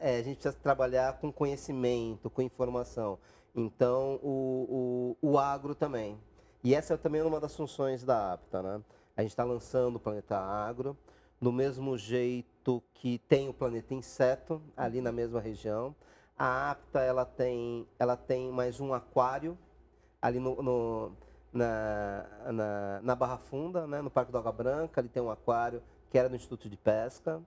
É, 0.00 0.18
a 0.18 0.22
gente 0.22 0.36
precisa 0.36 0.56
trabalhar 0.62 1.18
com 1.18 1.32
conhecimento, 1.32 2.30
com 2.30 2.42
informação. 2.42 3.18
Então, 3.54 4.20
o, 4.22 5.16
o, 5.22 5.30
o 5.30 5.38
agro 5.38 5.74
também. 5.74 6.18
E 6.64 6.74
essa 6.74 6.94
é 6.94 6.96
também 6.96 7.20
uma 7.20 7.38
das 7.38 7.54
funções 7.54 8.02
da 8.04 8.32
APTA, 8.32 8.62
né? 8.62 8.80
A 9.14 9.20
gente 9.20 9.32
está 9.32 9.44
lançando 9.44 9.96
o 9.96 10.00
Planeta 10.00 10.38
Agro, 10.38 10.96
do 11.38 11.52
mesmo 11.52 11.98
jeito 11.98 12.82
que 12.94 13.18
tem 13.18 13.50
o 13.50 13.52
Planeta 13.52 13.92
Inseto, 13.92 14.62
ali 14.74 15.02
na 15.02 15.12
mesma 15.12 15.40
região. 15.40 15.94
A 16.38 16.70
APTA, 16.70 17.00
ela 17.00 17.26
tem, 17.26 17.86
ela 17.98 18.16
tem 18.16 18.50
mais 18.50 18.80
um 18.80 18.94
aquário, 18.94 19.58
ali 20.22 20.40
no, 20.40 20.62
no 20.62 21.12
na, 21.52 22.26
na, 22.50 23.00
na, 23.02 23.14
Barra 23.14 23.36
Funda, 23.36 23.86
né? 23.86 24.00
no 24.00 24.10
Parque 24.10 24.32
da 24.32 24.38
Água 24.38 24.50
Branca, 24.50 25.02
ali 25.02 25.10
tem 25.10 25.22
um 25.22 25.30
aquário 25.30 25.82
que 26.08 26.16
era 26.16 26.30
do 26.30 26.34
Instituto 26.34 26.66
de 26.66 26.78
Pesca. 26.78 27.42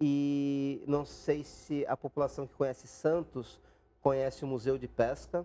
E 0.00 0.84
não 0.86 1.04
sei 1.04 1.42
se 1.42 1.84
a 1.88 1.96
população 1.96 2.46
que 2.46 2.54
conhece 2.54 2.86
Santos 2.86 3.60
conhece 4.00 4.44
o 4.44 4.46
Museu 4.46 4.78
de 4.78 4.86
Pesca, 4.86 5.44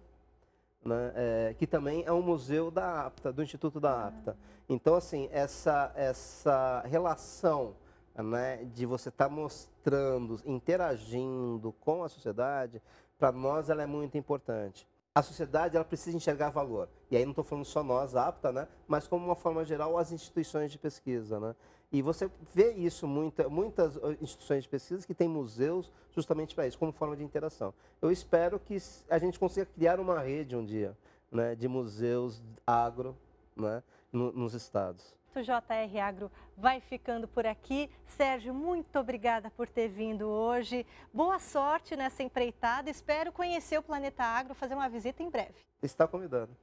né, 0.84 1.12
é, 1.16 1.56
que 1.58 1.68
também 1.68 2.04
é 2.06 2.12
um 2.12 2.22
museu 2.22 2.72
da 2.72 3.06
APTA, 3.08 3.32
do 3.34 3.44
Instituto 3.44 3.80
da 3.80 4.08
APTA. 4.08 4.38
Então, 4.68 4.96
assim, 4.96 5.28
essa, 5.32 5.92
essa 5.96 6.82
relação 6.86 7.76
né, 8.16 8.66
de 8.74 8.86
você 8.86 9.10
estar 9.10 9.28
tá 9.28 9.34
mostrando, 9.34 10.40
interagindo 10.46 11.74
com 11.80 12.04
a 12.04 12.10
sociedade, 12.10 12.82
para 13.18 13.32
nós 13.32 13.70
ela 13.70 13.84
é 13.84 13.86
muito 13.86 14.18
importante. 14.18 14.88
A 15.20 15.22
sociedade 15.22 15.76
ela 15.76 15.84
precisa 15.84 16.16
enxergar 16.16 16.50
valor. 16.50 16.88
E 17.12 17.18
aí 17.18 17.26
não 17.26 17.32
estou 17.32 17.44
falando 17.44 17.66
só 17.66 17.84
nós, 17.84 18.16
APTA, 18.16 18.54
né, 18.54 18.68
mas 18.88 19.06
como 19.06 19.26
uma 19.26 19.36
forma 19.36 19.66
geral 19.66 19.98
as 19.98 20.14
instituições 20.14 20.72
de 20.72 20.78
pesquisa. 20.78 21.42
Né? 21.42 21.54
E 21.92 22.02
você 22.02 22.32
vê 22.56 22.72
isso, 22.72 23.06
muita, 23.06 23.50
muitas 23.50 23.98
instituições 24.22 24.64
de 24.64 24.70
pesquisa 24.70 25.06
que 25.06 25.14
têm 25.14 25.28
museus 25.28 25.92
justamente 26.16 26.56
para 26.56 26.68
isso, 26.68 26.80
como 26.80 26.94
forma 26.94 27.18
de 27.18 27.24
interação. 27.26 27.74
Eu 28.02 28.10
espero 28.10 28.58
que 28.62 28.78
a 29.10 29.18
gente 29.18 29.38
consiga 29.38 29.66
criar 29.66 30.00
uma 30.00 30.22
rede 30.22 30.56
um 30.56 30.64
dia 30.64 30.98
né, 31.30 31.54
de 31.54 31.68
museus 31.68 32.42
agro 32.66 33.14
né, 33.58 33.84
no, 34.14 34.32
nos 34.32 34.54
estados. 34.54 35.19
O 35.40 35.44
JR 35.44 36.00
Agro 36.02 36.32
vai 36.58 36.80
ficando 36.80 37.28
por 37.28 37.46
aqui. 37.46 37.90
Sérgio, 38.06 38.54
muito 38.54 39.00
obrigada 39.00 39.50
por 39.52 39.68
ter 39.68 39.88
vindo 39.88 40.28
hoje. 40.28 40.86
Boa 41.14 41.40
sorte 41.40 41.96
nessa 41.96 42.24
empreitada. 42.24 42.90
Espero 42.90 43.32
conhecer 43.32 43.78
o 43.78 43.84
Planeta 43.84 44.24
Agro, 44.24 44.54
fazer 44.54 44.76
uma 44.76 44.90
visita 44.90 45.24
em 45.24 45.30
breve. 45.30 45.56
Está 45.82 46.08
convidado. 46.08 46.56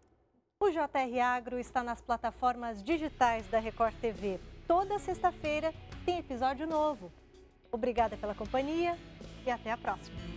O 0.61 0.71
JR 0.71 1.21
Agro 1.23 1.59
está 1.59 1.83
nas 1.83 2.01
plataformas 2.01 2.83
digitais 2.83 3.47
da 3.49 3.59
Record 3.59 3.95
TV 3.97 4.41
toda 4.67 4.99
sexta-feira 4.99 5.73
tem 6.05 6.19
episódio 6.19 6.67
novo. 6.67 7.11
Obrigada 7.71 8.17
pela 8.17 8.35
companhia 8.35 8.99
e 9.45 9.51
até 9.51 9.71
a 9.71 9.77
próxima. 9.77 10.36